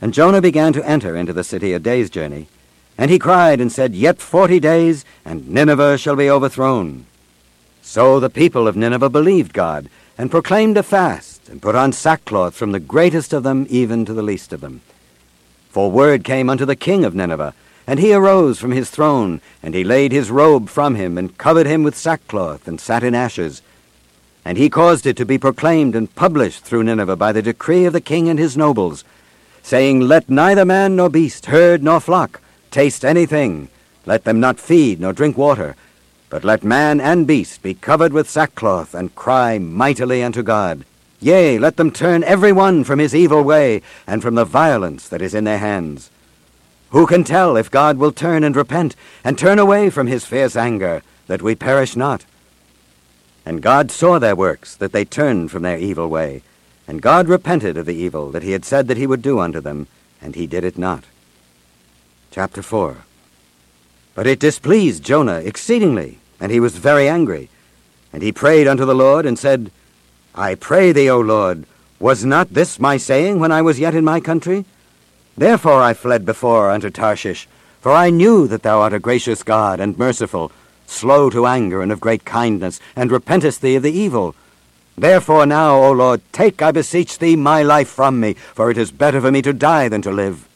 And 0.00 0.14
Jonah 0.14 0.40
began 0.40 0.72
to 0.74 0.88
enter 0.88 1.16
into 1.16 1.32
the 1.32 1.42
city 1.42 1.72
a 1.72 1.78
day's 1.78 2.10
journey, 2.10 2.48
and 2.96 3.10
he 3.10 3.18
cried 3.18 3.60
and 3.60 3.72
said, 3.72 3.94
Yet 3.94 4.20
forty 4.20 4.60
days, 4.60 5.04
and 5.24 5.48
Nineveh 5.48 5.98
shall 5.98 6.16
be 6.16 6.30
overthrown. 6.30 7.06
So 7.82 8.20
the 8.20 8.30
people 8.30 8.66
of 8.68 8.76
Nineveh 8.76 9.08
believed 9.08 9.52
God, 9.52 9.88
and 10.16 10.30
proclaimed 10.30 10.76
a 10.76 10.82
fast, 10.82 11.48
and 11.48 11.60
put 11.60 11.74
on 11.74 11.92
sackcloth 11.92 12.54
from 12.54 12.72
the 12.72 12.80
greatest 12.80 13.32
of 13.32 13.42
them 13.42 13.66
even 13.68 14.04
to 14.04 14.14
the 14.14 14.22
least 14.22 14.52
of 14.52 14.60
them. 14.60 14.80
For 15.70 15.90
word 15.90 16.22
came 16.24 16.48
unto 16.48 16.64
the 16.64 16.76
king 16.76 17.04
of 17.04 17.14
Nineveh, 17.14 17.54
and 17.86 17.98
he 17.98 18.14
arose 18.14 18.58
from 18.58 18.70
his 18.70 18.90
throne, 18.90 19.40
and 19.62 19.74
he 19.74 19.84
laid 19.84 20.12
his 20.12 20.30
robe 20.30 20.68
from 20.68 20.94
him, 20.94 21.18
and 21.18 21.36
covered 21.36 21.66
him 21.66 21.82
with 21.82 21.96
sackcloth, 21.96 22.66
and 22.68 22.80
sat 22.80 23.02
in 23.02 23.14
ashes. 23.14 23.60
And 24.44 24.56
he 24.56 24.70
caused 24.70 25.04
it 25.04 25.16
to 25.16 25.26
be 25.26 25.36
proclaimed 25.36 25.96
and 25.96 26.14
published 26.14 26.64
through 26.64 26.84
Nineveh 26.84 27.16
by 27.16 27.32
the 27.32 27.42
decree 27.42 27.84
of 27.84 27.92
the 27.92 28.00
king 28.00 28.28
and 28.28 28.38
his 28.38 28.56
nobles, 28.56 29.04
saying, 29.62 30.00
Let 30.00 30.30
neither 30.30 30.64
man 30.64 30.96
nor 30.96 31.10
beast, 31.10 31.46
herd 31.46 31.82
nor 31.82 32.00
flock, 32.00 32.40
taste 32.74 33.04
anything. 33.04 33.68
Let 34.04 34.24
them 34.24 34.40
not 34.40 34.58
feed 34.58 34.98
nor 34.98 35.12
drink 35.12 35.38
water, 35.38 35.76
but 36.28 36.42
let 36.42 36.64
man 36.64 37.00
and 37.00 37.24
beast 37.24 37.62
be 37.62 37.72
covered 37.72 38.12
with 38.12 38.28
sackcloth, 38.28 38.94
and 38.94 39.14
cry 39.14 39.58
mightily 39.58 40.24
unto 40.24 40.42
God. 40.42 40.84
Yea, 41.20 41.56
let 41.56 41.76
them 41.76 41.92
turn 41.92 42.24
every 42.24 42.50
one 42.50 42.82
from 42.82 42.98
his 42.98 43.14
evil 43.14 43.44
way, 43.44 43.80
and 44.08 44.20
from 44.20 44.34
the 44.34 44.44
violence 44.44 45.08
that 45.08 45.22
is 45.22 45.34
in 45.34 45.44
their 45.44 45.58
hands. 45.58 46.10
Who 46.90 47.06
can 47.06 47.22
tell 47.22 47.56
if 47.56 47.70
God 47.70 47.96
will 47.96 48.10
turn 48.10 48.42
and 48.42 48.56
repent, 48.56 48.96
and 49.22 49.38
turn 49.38 49.60
away 49.60 49.88
from 49.88 50.08
his 50.08 50.26
fierce 50.26 50.56
anger, 50.56 51.04
that 51.28 51.42
we 51.42 51.54
perish 51.54 51.94
not? 51.94 52.24
And 53.46 53.62
God 53.62 53.92
saw 53.92 54.18
their 54.18 54.34
works, 54.34 54.74
that 54.74 54.90
they 54.90 55.04
turned 55.04 55.52
from 55.52 55.62
their 55.62 55.78
evil 55.78 56.08
way. 56.08 56.42
And 56.88 57.00
God 57.00 57.28
repented 57.28 57.76
of 57.76 57.86
the 57.86 57.94
evil 57.94 58.32
that 58.32 58.42
he 58.42 58.50
had 58.50 58.64
said 58.64 58.88
that 58.88 58.96
he 58.96 59.06
would 59.06 59.22
do 59.22 59.38
unto 59.38 59.60
them, 59.60 59.86
and 60.20 60.34
he 60.34 60.48
did 60.48 60.64
it 60.64 60.76
not. 60.76 61.04
Chapter 62.34 62.62
4 62.62 62.96
But 64.16 64.26
it 64.26 64.40
displeased 64.40 65.04
Jonah 65.04 65.38
exceedingly, 65.38 66.18
and 66.40 66.50
he 66.50 66.58
was 66.58 66.76
very 66.76 67.08
angry. 67.08 67.48
And 68.12 68.24
he 68.24 68.32
prayed 68.32 68.66
unto 68.66 68.84
the 68.84 68.92
Lord, 68.92 69.24
and 69.24 69.38
said, 69.38 69.70
I 70.34 70.56
pray 70.56 70.90
thee, 70.90 71.08
O 71.08 71.20
Lord, 71.20 71.64
was 72.00 72.24
not 72.24 72.52
this 72.52 72.80
my 72.80 72.96
saying 72.96 73.38
when 73.38 73.52
I 73.52 73.62
was 73.62 73.78
yet 73.78 73.94
in 73.94 74.02
my 74.02 74.18
country? 74.18 74.64
Therefore 75.36 75.80
I 75.80 75.94
fled 75.94 76.26
before 76.26 76.72
unto 76.72 76.90
Tarshish, 76.90 77.46
for 77.80 77.92
I 77.92 78.10
knew 78.10 78.48
that 78.48 78.64
thou 78.64 78.80
art 78.80 78.94
a 78.94 78.98
gracious 78.98 79.44
God 79.44 79.78
and 79.78 79.96
merciful, 79.96 80.50
slow 80.88 81.30
to 81.30 81.46
anger 81.46 81.82
and 81.82 81.92
of 81.92 82.00
great 82.00 82.24
kindness, 82.24 82.80
and 82.96 83.12
repentest 83.12 83.60
thee 83.60 83.76
of 83.76 83.84
the 83.84 83.92
evil. 83.92 84.34
Therefore 84.98 85.46
now, 85.46 85.76
O 85.76 85.92
Lord, 85.92 86.20
take, 86.32 86.60
I 86.62 86.72
beseech 86.72 87.16
thee, 87.20 87.36
my 87.36 87.62
life 87.62 87.90
from 87.90 88.18
me, 88.18 88.34
for 88.34 88.72
it 88.72 88.76
is 88.76 88.90
better 88.90 89.20
for 89.20 89.30
me 89.30 89.40
to 89.42 89.52
die 89.52 89.88
than 89.88 90.02
to 90.02 90.10
live. 90.10 90.48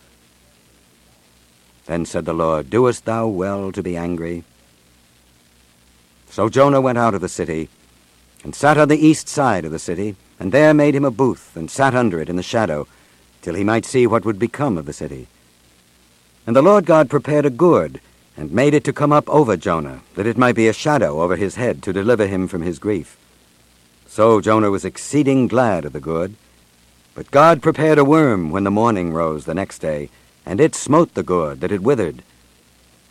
Then 1.89 2.05
said 2.05 2.27
the 2.27 2.35
Lord, 2.35 2.69
Doest 2.69 3.07
thou 3.07 3.27
well 3.27 3.73
to 3.73 3.83
be 3.83 3.97
angry? 3.97 4.45
So 6.29 6.51
Jonah 6.51 6.83
went 6.83 6.99
out 6.99 7.15
of 7.15 7.23
the 7.23 7.31
city, 7.31 7.71
and 8.45 8.55
sat 8.55 8.77
on 8.77 8.89
the 8.89 9.07
east 9.07 9.27
side 9.27 9.65
of 9.65 9.73
the 9.73 9.79
city, 9.79 10.15
and 10.39 10.53
there 10.53 10.75
made 10.75 10.95
him 10.95 11.07
a 11.07 11.11
booth, 11.11 11.57
and 11.57 11.71
sat 11.71 11.95
under 11.95 12.21
it 12.21 12.29
in 12.29 12.37
the 12.37 12.43
shadow, 12.43 12.87
till 13.41 13.55
he 13.55 13.65
might 13.65 13.87
see 13.87 14.07
what 14.07 14.27
would 14.27 14.39
become 14.39 14.77
of 14.77 14.85
the 14.85 14.93
city. 14.93 15.29
And 16.47 16.55
the 16.55 16.61
Lord 16.61 16.85
God 16.85 17.09
prepared 17.09 17.47
a 17.47 17.51
gourd, 17.51 18.03
and 18.37 18.53
made 18.53 18.75
it 18.75 18.85
to 18.85 18.93
come 18.93 19.11
up 19.11 19.27
over 19.31 19.57
Jonah, 19.57 20.03
that 20.15 20.27
it 20.27 20.37
might 20.37 20.57
be 20.57 20.69
a 20.69 20.75
shadow 20.75 21.23
over 21.23 21.37
his 21.37 21.55
head 21.55 21.83
to 21.85 21.93
deliver 21.95 22.27
him 22.27 22.49
from 22.49 22.61
his 22.61 22.79
grief. 22.79 23.17
So 24.07 24.43
Jonah 24.43 24.71
was 24.71 24.85
exceeding 24.85 25.49
glad 25.49 25.87
of 25.87 25.95
the 25.95 26.01
gourd. 26.01 26.35
But 27.15 27.31
God 27.31 27.63
prepared 27.63 27.99
a 27.99 28.05
worm 28.05 28.51
when 28.51 28.65
the 28.65 28.71
morning 28.71 29.15
rose 29.15 29.47
the 29.47 29.55
next 29.55 29.79
day, 29.79 30.11
and 30.49 30.63
it 30.63 30.75
smote 30.75 31.13
the 31.13 31.23
gourd, 31.23 31.61
that 31.61 31.71
it 31.71 31.83
withered. 31.83 32.23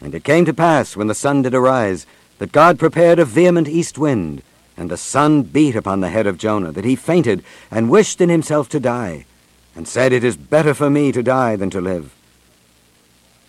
And 0.02 0.16
it 0.16 0.24
came 0.24 0.44
to 0.46 0.56
pass, 0.56 0.98
when 0.98 1.06
the 1.06 1.14
sun 1.14 1.44
did 1.44 1.54
arise, 1.54 2.08
that 2.40 2.52
God 2.52 2.80
prepared 2.80 3.20
a 3.20 3.26
vehement 3.26 3.68
east 3.68 4.00
wind, 4.00 4.42
and 4.76 4.90
the 4.90 4.98
sun 4.98 5.44
beat 5.44 5.76
upon 5.76 6.00
the 6.00 6.10
head 6.10 6.26
of 6.26 6.40
Jonah, 6.40 6.72
that 6.72 6.84
he 6.84 6.96
fainted, 6.96 7.44
and 7.70 7.92
wished 7.92 8.22
in 8.22 8.30
himself 8.30 8.70
to 8.70 8.80
die, 8.80 9.28
and 9.76 9.88
said, 9.88 10.14
It 10.14 10.24
is 10.24 10.36
better 10.36 10.74
for 10.74 10.90
me 10.90 11.12
to 11.12 11.22
die 11.22 11.56
than 11.56 11.70
to 11.70 11.80
live. 11.80 12.12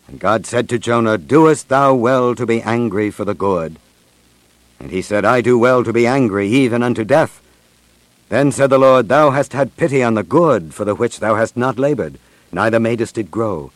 And 0.06 0.20
God 0.20 0.44
said 0.44 0.68
to 0.68 0.78
Jonah, 0.78 1.16
Doest 1.16 1.70
thou 1.70 1.94
well 1.94 2.34
to 2.34 2.44
be 2.44 2.60
angry 2.60 3.10
for 3.10 3.24
the 3.24 3.34
gourd? 3.34 3.76
And 4.78 4.90
he 4.90 5.00
said, 5.00 5.24
I 5.24 5.40
do 5.40 5.58
well 5.58 5.82
to 5.82 5.94
be 5.94 6.06
angry, 6.06 6.46
even 6.48 6.82
unto 6.82 7.04
death. 7.04 7.40
Then 8.28 8.52
said 8.52 8.68
the 8.68 8.78
Lord, 8.78 9.08
Thou 9.08 9.30
hast 9.30 9.54
had 9.54 9.78
pity 9.78 10.02
on 10.02 10.12
the 10.12 10.22
gourd, 10.22 10.74
for 10.74 10.84
the 10.84 10.94
which 10.94 11.20
thou 11.20 11.36
hast 11.36 11.56
not 11.56 11.78
labored, 11.78 12.18
neither 12.52 12.78
madest 12.78 13.16
it 13.16 13.30
grow, 13.30 13.70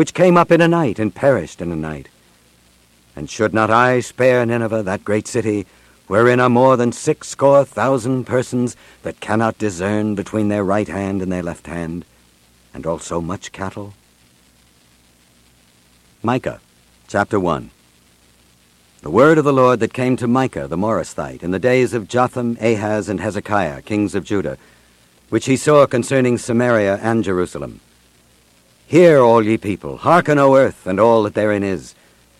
which 0.00 0.14
came 0.14 0.38
up 0.38 0.50
in 0.50 0.62
a 0.62 0.66
night, 0.66 0.98
and 0.98 1.14
perished 1.14 1.60
in 1.60 1.70
a 1.70 1.76
night. 1.76 2.08
And 3.14 3.28
should 3.28 3.52
not 3.52 3.68
I 3.68 4.00
spare 4.00 4.46
Nineveh, 4.46 4.82
that 4.84 5.04
great 5.04 5.28
city, 5.28 5.66
wherein 6.06 6.40
are 6.40 6.48
more 6.48 6.78
than 6.78 6.90
six 6.90 7.28
score 7.28 7.66
thousand 7.66 8.24
persons 8.24 8.76
that 9.02 9.20
cannot 9.20 9.58
discern 9.58 10.14
between 10.14 10.48
their 10.48 10.64
right 10.64 10.88
hand 10.88 11.20
and 11.20 11.30
their 11.30 11.42
left 11.42 11.66
hand, 11.66 12.06
and 12.72 12.86
also 12.86 13.20
much 13.20 13.52
cattle? 13.52 13.92
Micah, 16.22 16.62
chapter 17.06 17.38
1. 17.38 17.70
The 19.02 19.10
word 19.10 19.36
of 19.36 19.44
the 19.44 19.52
Lord 19.52 19.80
that 19.80 19.92
came 19.92 20.16
to 20.16 20.26
Micah 20.26 20.66
the 20.66 20.78
Morasthite 20.78 21.42
in 21.42 21.50
the 21.50 21.58
days 21.58 21.92
of 21.92 22.08
Jotham, 22.08 22.56
Ahaz, 22.58 23.10
and 23.10 23.20
Hezekiah, 23.20 23.82
kings 23.82 24.14
of 24.14 24.24
Judah, 24.24 24.56
which 25.28 25.44
he 25.44 25.58
saw 25.58 25.84
concerning 25.84 26.38
Samaria 26.38 26.98
and 27.02 27.22
Jerusalem. 27.22 27.82
Hear, 28.90 29.20
all 29.20 29.46
ye 29.46 29.56
people, 29.56 29.98
hearken, 29.98 30.36
O 30.36 30.56
earth, 30.56 30.84
and 30.84 30.98
all 30.98 31.22
that 31.22 31.34
therein 31.34 31.62
is, 31.62 31.94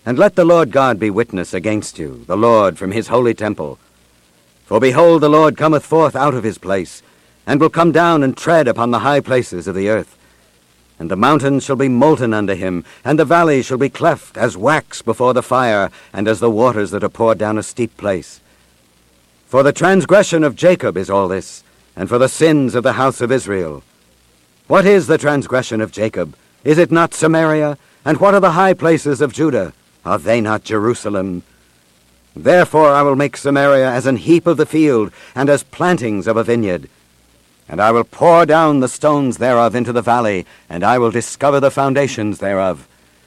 and 0.04 0.18
let 0.18 0.34
the 0.34 0.44
Lord 0.44 0.72
God 0.72 0.98
be 0.98 1.08
witness 1.08 1.54
against 1.54 1.96
you, 1.96 2.24
the 2.26 2.36
Lord 2.36 2.76
from 2.76 2.90
his 2.90 3.06
holy 3.06 3.34
temple. 3.34 3.78
For 4.64 4.80
behold, 4.80 5.22
the 5.22 5.28
Lord 5.28 5.56
cometh 5.56 5.86
forth 5.86 6.16
out 6.16 6.34
of 6.34 6.42
his 6.42 6.58
place, 6.58 7.04
and 7.46 7.60
will 7.60 7.70
come 7.70 7.92
down 7.92 8.24
and 8.24 8.36
tread 8.36 8.66
upon 8.66 8.90
the 8.90 8.98
high 8.98 9.20
places 9.20 9.68
of 9.68 9.76
the 9.76 9.88
earth. 9.88 10.18
And 10.98 11.08
the 11.08 11.14
mountains 11.14 11.62
shall 11.62 11.76
be 11.76 11.86
molten 11.86 12.34
under 12.34 12.56
him, 12.56 12.84
and 13.04 13.16
the 13.16 13.24
valleys 13.24 13.66
shall 13.66 13.78
be 13.78 13.88
cleft 13.88 14.36
as 14.36 14.56
wax 14.56 15.02
before 15.02 15.32
the 15.32 15.44
fire, 15.44 15.88
and 16.12 16.26
as 16.26 16.40
the 16.40 16.50
waters 16.50 16.90
that 16.90 17.04
are 17.04 17.08
poured 17.08 17.38
down 17.38 17.58
a 17.58 17.62
steep 17.62 17.96
place. 17.96 18.40
For 19.46 19.62
the 19.62 19.72
transgression 19.72 20.42
of 20.42 20.56
Jacob 20.56 20.96
is 20.96 21.10
all 21.10 21.28
this, 21.28 21.62
and 21.94 22.08
for 22.08 22.18
the 22.18 22.28
sins 22.28 22.74
of 22.74 22.82
the 22.82 22.94
house 22.94 23.20
of 23.20 23.30
Israel. 23.30 23.84
What 24.70 24.86
is 24.86 25.08
the 25.08 25.18
transgression 25.18 25.80
of 25.80 25.90
Jacob? 25.90 26.36
Is 26.62 26.78
it 26.78 26.92
not 26.92 27.12
Samaria? 27.12 27.76
And 28.04 28.20
what 28.20 28.34
are 28.34 28.40
the 28.40 28.52
high 28.52 28.72
places 28.72 29.20
of 29.20 29.32
Judah? 29.32 29.72
Are 30.04 30.16
they 30.16 30.40
not 30.40 30.62
Jerusalem? 30.62 31.42
Therefore 32.36 32.90
I 32.90 33.02
will 33.02 33.16
make 33.16 33.36
Samaria 33.36 33.90
as 33.90 34.06
an 34.06 34.14
heap 34.14 34.46
of 34.46 34.58
the 34.58 34.66
field, 34.66 35.10
and 35.34 35.50
as 35.50 35.64
plantings 35.64 36.28
of 36.28 36.36
a 36.36 36.44
vineyard. 36.44 36.88
And 37.68 37.80
I 37.80 37.90
will 37.90 38.04
pour 38.04 38.46
down 38.46 38.78
the 38.78 38.86
stones 38.86 39.38
thereof 39.38 39.74
into 39.74 39.92
the 39.92 40.02
valley, 40.02 40.46
and 40.68 40.84
I 40.84 40.98
will 40.98 41.10
discover 41.10 41.58
the 41.58 41.72
foundations 41.72 42.38
thereof. 42.38 42.86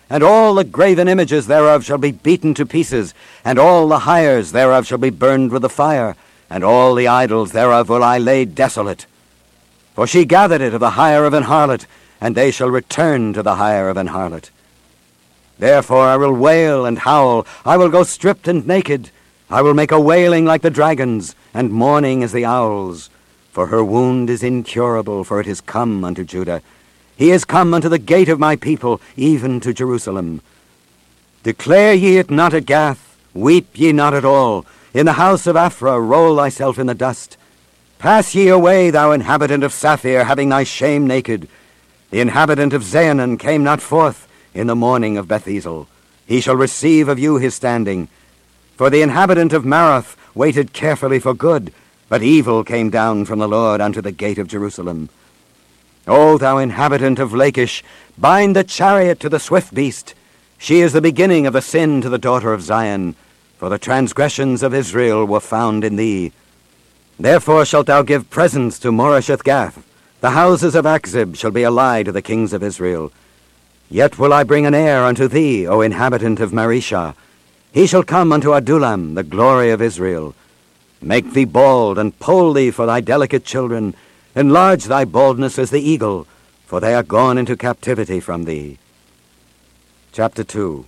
And 0.10 0.24
all 0.24 0.56
the 0.56 0.64
graven 0.64 1.10
images 1.10 1.48
thereof 1.48 1.84
shall 1.84 1.98
be 1.98 2.14
beaten 2.14 2.54
to 2.54 2.66
pieces, 2.66 3.14
and 3.44 3.60
all 3.60 3.90
the 3.90 4.08
hires 4.08 4.54
thereof 4.54 4.88
shall 4.88 4.98
be 4.98 5.10
burned 5.10 5.52
with 5.52 5.64
the 5.64 5.68
fire, 5.68 6.16
and 6.50 6.64
all 6.64 6.96
the 6.96 7.10
idols 7.10 7.52
thereof 7.52 7.90
will 7.90 8.02
I 8.02 8.18
lay 8.18 8.46
desolate. 8.46 9.08
For 9.94 10.08
she 10.08 10.26
gathered 10.26 10.62
it 10.62 10.74
of 10.74 10.80
the 10.80 10.92
hire 10.92 11.26
of 11.26 11.34
an 11.34 11.44
harlot, 11.44 11.86
and 12.20 12.36
they 12.36 12.52
shall 12.52 12.70
return 12.70 13.34
to 13.34 13.44
the 13.44 13.56
hire 13.56 13.90
of 13.90 13.98
an 13.98 14.08
harlot. 14.08 14.50
Therefore 15.60 16.08
I 16.08 16.18
will 16.18 16.34
wail 16.34 16.86
and 16.86 17.00
howl, 17.00 17.46
I 17.64 17.78
will 17.78 17.90
go 17.90 18.04
stripped 18.04 18.48
and 18.48 18.66
naked, 18.66 19.12
I 19.50 19.62
will 19.62 19.74
make 19.74 19.92
a 19.92 20.00
wailing 20.00 20.46
like 20.46 20.64
the 20.64 20.72
dragons, 20.72 21.36
and 21.54 21.72
mourning 21.72 22.24
as 22.24 22.32
the 22.32 22.46
owls. 22.46 23.10
For 23.52 23.68
her 23.68 23.84
wound 23.84 24.32
is 24.32 24.42
incurable, 24.42 25.24
for 25.24 25.40
it 25.40 25.46
is 25.46 25.62
come 25.62 26.04
unto 26.04 26.24
Judah. 26.24 26.64
He 27.16 27.30
is 27.30 27.46
come 27.46 27.74
unto 27.74 27.88
the 27.88 28.00
gate 28.00 28.30
of 28.30 28.40
my 28.40 28.56
people, 28.56 29.00
even 29.16 29.60
to 29.60 29.74
Jerusalem. 29.74 30.42
Declare 31.44 31.94
ye 31.94 32.18
it 32.18 32.32
not 32.32 32.56
at 32.56 32.66
Gath, 32.66 33.16
weep 33.36 33.68
ye 33.76 33.92
not 33.92 34.16
at 34.16 34.26
all. 34.26 34.66
In 34.94 35.06
the 35.06 35.14
house 35.14 35.46
of 35.46 35.56
Aphrah 35.56 36.00
roll 36.00 36.38
thyself 36.38 36.80
in 36.80 36.88
the 36.88 36.96
dust. 36.96 37.38
Pass 38.04 38.36
ye 38.36 38.50
away, 38.50 38.90
thou 38.90 39.14
inhabitant 39.14 39.64
of 39.64 39.72
Saphir, 39.72 40.26
having 40.26 40.50
thy 40.50 40.66
shame 40.66 41.08
naked. 41.08 41.48
The 42.10 42.20
inhabitant 42.20 42.74
of 42.74 42.84
Zaanannim 42.84 43.40
came 43.40 43.64
not 43.64 43.82
forth 43.82 44.28
in 44.54 44.68
the 44.68 44.76
morning 44.76 45.16
of 45.16 45.30
Bethezel. 45.30 45.88
He 46.26 46.42
shall 46.42 46.58
receive 46.58 47.08
of 47.08 47.18
you 47.18 47.38
his 47.38 47.56
standing. 47.56 48.10
For 48.76 48.90
the 48.90 49.02
inhabitant 49.02 49.54
of 49.54 49.64
Maroth 49.64 50.18
waited 50.36 50.74
carefully 50.74 51.18
for 51.18 51.34
good, 51.34 51.72
but 52.10 52.22
evil 52.22 52.66
came 52.66 52.90
down 52.90 53.24
from 53.24 53.40
the 53.40 53.48
Lord 53.48 53.80
unto 53.80 54.02
the 54.02 54.12
gate 54.12 54.38
of 54.38 54.50
Jerusalem. 54.50 55.08
O 56.06 56.38
thou 56.38 56.58
inhabitant 56.58 57.20
of 57.20 57.34
Lachish, 57.34 57.86
bind 58.18 58.54
the 58.54 58.66
chariot 58.66 59.22
to 59.22 59.30
the 59.30 59.40
swift 59.40 59.74
beast. 59.74 60.14
She 60.58 60.82
is 60.82 60.92
the 60.92 61.00
beginning 61.00 61.48
of 61.48 61.54
the 61.54 61.62
sin 61.62 62.02
to 62.02 62.10
the 62.10 62.18
daughter 62.18 62.52
of 62.52 62.64
Zion, 62.64 63.16
for 63.58 63.70
the 63.70 63.80
transgressions 63.80 64.62
of 64.62 64.74
Israel 64.74 65.26
were 65.26 65.40
found 65.40 65.86
in 65.86 65.96
thee. 65.96 66.34
Therefore 67.20 67.66
shalt 67.66 67.88
thou 67.88 68.02
give 68.02 68.30
presents 68.30 68.80
to 68.80 68.92
Moresheth 68.92 69.44
Gath. 69.44 69.86
The 70.22 70.32
houses 70.32 70.74
of 70.74 70.86
Achzib 70.86 71.38
shall 71.38 71.52
be 71.52 71.64
a 71.64 71.72
lie 71.72 72.04
to 72.04 72.12
the 72.12 72.22
kings 72.22 72.54
of 72.54 72.64
Israel. 72.64 73.12
Yet 73.90 74.18
will 74.18 74.34
I 74.34 74.44
bring 74.44 74.66
an 74.66 74.74
heir 74.74 75.04
unto 75.04 75.28
thee, 75.28 75.68
O 75.68 75.82
inhabitant 75.82 76.40
of 76.40 76.52
Mareshah. 76.52 77.14
He 77.72 77.86
shall 77.86 78.04
come 78.04 78.32
unto 78.32 78.54
Adullam, 78.54 79.16
the 79.16 79.24
glory 79.24 79.70
of 79.70 79.82
Israel. 79.82 80.34
Make 81.02 81.34
thee 81.34 81.46
bald, 81.46 81.98
and 81.98 82.18
poll 82.20 82.54
thee 82.54 82.72
for 82.72 82.86
thy 82.86 83.02
delicate 83.02 83.46
children. 83.46 83.94
Enlarge 84.36 84.86
thy 84.86 85.06
baldness 85.06 85.60
as 85.60 85.70
the 85.70 85.82
eagle, 85.82 86.26
for 86.66 86.80
they 86.80 86.96
are 86.96 87.04
gone 87.04 87.38
into 87.38 87.56
captivity 87.56 88.20
from 88.20 88.46
thee. 88.46 88.80
Chapter 90.12 90.44
2 90.44 90.86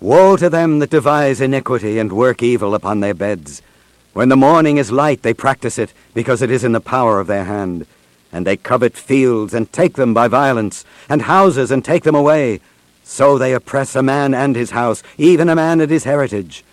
Woe 0.00 0.36
to 0.36 0.50
them 0.50 0.78
that 0.80 0.90
devise 0.90 1.40
iniquity 1.40 1.98
and 1.98 2.12
work 2.12 2.42
evil 2.42 2.74
upon 2.74 3.00
their 3.00 3.14
beds. 3.14 3.62
When 4.12 4.28
the 4.28 4.36
morning 4.36 4.76
is 4.76 4.90
light, 4.90 5.22
they 5.22 5.34
practice 5.34 5.78
it, 5.78 5.92
because 6.14 6.42
it 6.42 6.50
is 6.50 6.64
in 6.64 6.72
the 6.72 6.80
power 6.80 7.20
of 7.20 7.26
their 7.28 7.44
hand. 7.44 7.86
And 8.32 8.46
they 8.46 8.56
covet 8.56 8.96
fields, 8.96 9.54
and 9.54 9.72
take 9.72 9.94
them 9.94 10.12
by 10.12 10.26
violence, 10.28 10.84
and 11.08 11.22
houses, 11.22 11.70
and 11.70 11.84
take 11.84 12.02
them 12.02 12.14
away. 12.14 12.60
So 13.04 13.38
they 13.38 13.54
oppress 13.54 13.94
a 13.94 14.02
man 14.02 14.34
and 14.34 14.56
his 14.56 14.70
house, 14.70 15.02
even 15.16 15.48
a 15.48 15.54
man 15.54 15.80
and 15.80 15.90
his 15.90 16.04
heritage. 16.04 16.64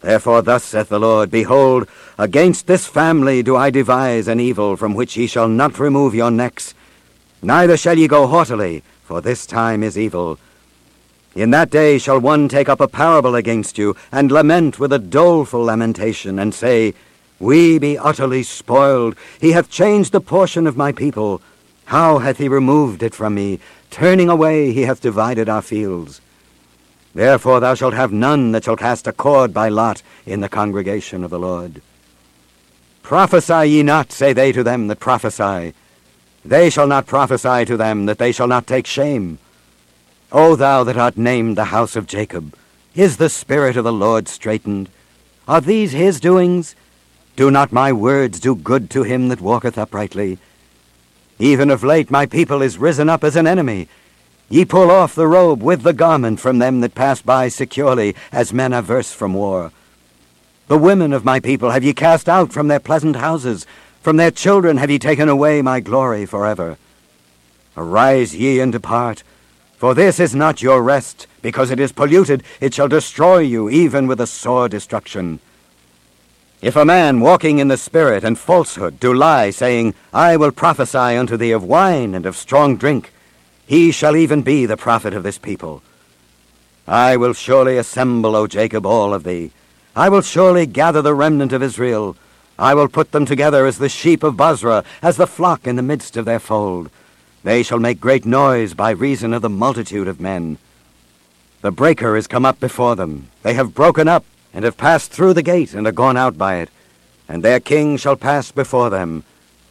Therefore 0.00 0.42
thus 0.42 0.64
saith 0.64 0.88
the 0.88 0.98
Lord, 0.98 1.30
Behold, 1.30 1.88
against 2.18 2.66
this 2.66 2.86
family 2.86 3.42
do 3.42 3.56
I 3.56 3.70
devise 3.70 4.26
an 4.26 4.40
evil 4.40 4.76
from 4.76 4.94
which 4.94 5.16
ye 5.16 5.28
shall 5.28 5.48
not 5.48 5.78
remove 5.78 6.12
your 6.14 6.30
necks, 6.30 6.74
neither 7.40 7.76
shall 7.76 7.96
ye 7.96 8.08
go 8.08 8.26
haughtily, 8.26 8.82
for 9.04 9.20
this 9.20 9.46
time 9.46 9.84
is 9.84 9.96
evil. 9.96 10.38
In 11.34 11.50
that 11.50 11.70
day 11.70 11.96
shall 11.98 12.18
one 12.18 12.48
take 12.48 12.68
up 12.68 12.80
a 12.80 12.88
parable 12.88 13.34
against 13.34 13.78
you, 13.78 13.96
and 14.10 14.30
lament 14.30 14.78
with 14.78 14.92
a 14.92 14.98
doleful 14.98 15.64
lamentation, 15.64 16.38
and 16.38 16.54
say, 16.54 16.92
We 17.38 17.78
be 17.78 17.96
utterly 17.96 18.42
spoiled. 18.42 19.16
He 19.40 19.52
hath 19.52 19.70
changed 19.70 20.12
the 20.12 20.20
portion 20.20 20.66
of 20.66 20.76
my 20.76 20.92
people. 20.92 21.40
How 21.86 22.18
hath 22.18 22.38
he 22.38 22.48
removed 22.48 23.02
it 23.02 23.14
from 23.14 23.34
me? 23.34 23.60
Turning 23.90 24.28
away 24.28 24.72
he 24.72 24.82
hath 24.82 25.00
divided 25.00 25.48
our 25.48 25.62
fields. 25.62 26.20
Therefore 27.14 27.60
thou 27.60 27.74
shalt 27.74 27.94
have 27.94 28.12
none 28.12 28.52
that 28.52 28.64
shall 28.64 28.76
cast 28.76 29.06
a 29.06 29.12
cord 29.12 29.52
by 29.52 29.68
lot 29.68 30.02
in 30.26 30.40
the 30.40 30.48
congregation 30.48 31.24
of 31.24 31.30
the 31.30 31.38
Lord. 31.38 31.82
Prophesy 33.02 33.68
ye 33.68 33.82
not, 33.82 34.12
say 34.12 34.32
they 34.32 34.52
to 34.52 34.62
them 34.62 34.86
that 34.86 35.00
prophesy. 35.00 35.74
They 36.44 36.70
shall 36.70 36.86
not 36.86 37.06
prophesy 37.06 37.64
to 37.66 37.76
them, 37.76 38.06
that 38.06 38.18
they 38.18 38.32
shall 38.32 38.48
not 38.48 38.66
take 38.66 38.86
shame. 38.86 39.38
O 40.32 40.56
thou 40.56 40.82
that 40.84 40.96
art 40.96 41.18
named 41.18 41.56
the 41.56 41.66
house 41.66 41.94
of 41.94 42.06
Jacob, 42.06 42.56
is 42.94 43.18
the 43.18 43.28
Spirit 43.28 43.76
of 43.76 43.84
the 43.84 43.92
Lord 43.92 44.28
straitened? 44.28 44.88
Are 45.46 45.60
these 45.60 45.92
his 45.92 46.20
doings? 46.20 46.74
Do 47.36 47.50
not 47.50 47.70
my 47.70 47.92
words 47.92 48.40
do 48.40 48.54
good 48.54 48.88
to 48.90 49.02
him 49.02 49.28
that 49.28 49.40
walketh 49.40 49.76
uprightly? 49.76 50.38
Even 51.38 51.70
of 51.70 51.84
late 51.84 52.10
my 52.10 52.26
people 52.26 52.62
is 52.62 52.78
risen 52.78 53.08
up 53.08 53.22
as 53.22 53.36
an 53.36 53.46
enemy, 53.46 53.88
Ye 54.52 54.66
pull 54.66 54.90
off 54.90 55.14
the 55.14 55.26
robe 55.26 55.62
with 55.62 55.82
the 55.82 55.94
garment 55.94 56.38
from 56.38 56.58
them 56.58 56.80
that 56.80 56.94
pass 56.94 57.22
by 57.22 57.48
securely, 57.48 58.14
as 58.30 58.52
men 58.52 58.74
averse 58.74 59.10
from 59.10 59.32
war. 59.32 59.72
The 60.68 60.76
women 60.76 61.14
of 61.14 61.24
my 61.24 61.40
people 61.40 61.70
have 61.70 61.82
ye 61.82 61.94
cast 61.94 62.28
out 62.28 62.52
from 62.52 62.68
their 62.68 62.78
pleasant 62.78 63.16
houses. 63.16 63.66
From 64.02 64.18
their 64.18 64.30
children 64.30 64.76
have 64.76 64.90
ye 64.90 64.98
taken 64.98 65.30
away 65.30 65.62
my 65.62 65.80
glory 65.80 66.26
forever. 66.26 66.76
Arise 67.78 68.34
ye 68.34 68.60
and 68.60 68.70
depart, 68.70 69.22
For 69.82 69.96
this 69.96 70.20
is 70.20 70.32
not 70.32 70.62
your 70.62 70.80
rest, 70.80 71.26
because 71.42 71.72
it 71.72 71.80
is 71.80 71.90
polluted, 71.90 72.44
it 72.60 72.72
shall 72.72 72.86
destroy 72.86 73.38
you, 73.38 73.68
even 73.68 74.06
with 74.06 74.20
a 74.20 74.28
sore 74.28 74.68
destruction. 74.68 75.40
If 76.60 76.76
a 76.76 76.84
man 76.84 77.18
walking 77.18 77.58
in 77.58 77.66
the 77.66 77.76
Spirit 77.76 78.22
and 78.22 78.38
falsehood 78.38 79.00
do 79.00 79.12
lie, 79.12 79.50
saying, 79.50 79.94
I 80.14 80.36
will 80.36 80.52
prophesy 80.52 81.18
unto 81.18 81.36
thee 81.36 81.50
of 81.50 81.64
wine 81.64 82.14
and 82.14 82.26
of 82.26 82.36
strong 82.36 82.76
drink, 82.76 83.12
he 83.66 83.90
shall 83.90 84.14
even 84.14 84.42
be 84.42 84.66
the 84.66 84.76
prophet 84.76 85.14
of 85.14 85.24
this 85.24 85.36
people. 85.36 85.82
I 86.86 87.16
will 87.16 87.32
surely 87.32 87.76
assemble, 87.76 88.36
O 88.36 88.46
Jacob, 88.46 88.86
all 88.86 89.12
of 89.12 89.24
thee. 89.24 89.50
I 89.96 90.08
will 90.08 90.22
surely 90.22 90.64
gather 90.64 91.02
the 91.02 91.12
remnant 91.12 91.52
of 91.52 91.60
Israel. 91.60 92.16
I 92.56 92.74
will 92.74 92.86
put 92.86 93.10
them 93.10 93.26
together 93.26 93.66
as 93.66 93.78
the 93.78 93.88
sheep 93.88 94.22
of 94.22 94.36
Bozrah, 94.36 94.84
as 95.02 95.16
the 95.16 95.26
flock 95.26 95.66
in 95.66 95.74
the 95.74 95.82
midst 95.82 96.16
of 96.16 96.24
their 96.24 96.38
fold. 96.38 96.88
They 97.42 97.62
shall 97.64 97.80
make 97.80 98.00
great 98.00 98.24
noise 98.24 98.72
by 98.72 98.90
reason 98.90 99.34
of 99.34 99.42
the 99.42 99.50
multitude 99.50 100.06
of 100.06 100.20
men. 100.20 100.58
The 101.60 101.72
breaker 101.72 102.16
is 102.16 102.26
come 102.28 102.44
up 102.44 102.60
before 102.60 102.94
them. 102.94 103.28
They 103.42 103.54
have 103.54 103.74
broken 103.74 104.06
up, 104.06 104.24
and 104.54 104.64
have 104.64 104.76
passed 104.76 105.10
through 105.10 105.34
the 105.34 105.42
gate, 105.42 105.74
and 105.74 105.86
are 105.86 105.92
gone 105.92 106.16
out 106.16 106.38
by 106.38 106.56
it. 106.56 106.70
And 107.28 107.42
their 107.42 107.58
king 107.58 107.96
shall 107.96 108.16
pass 108.16 108.52
before 108.52 108.90
them, 108.90 109.24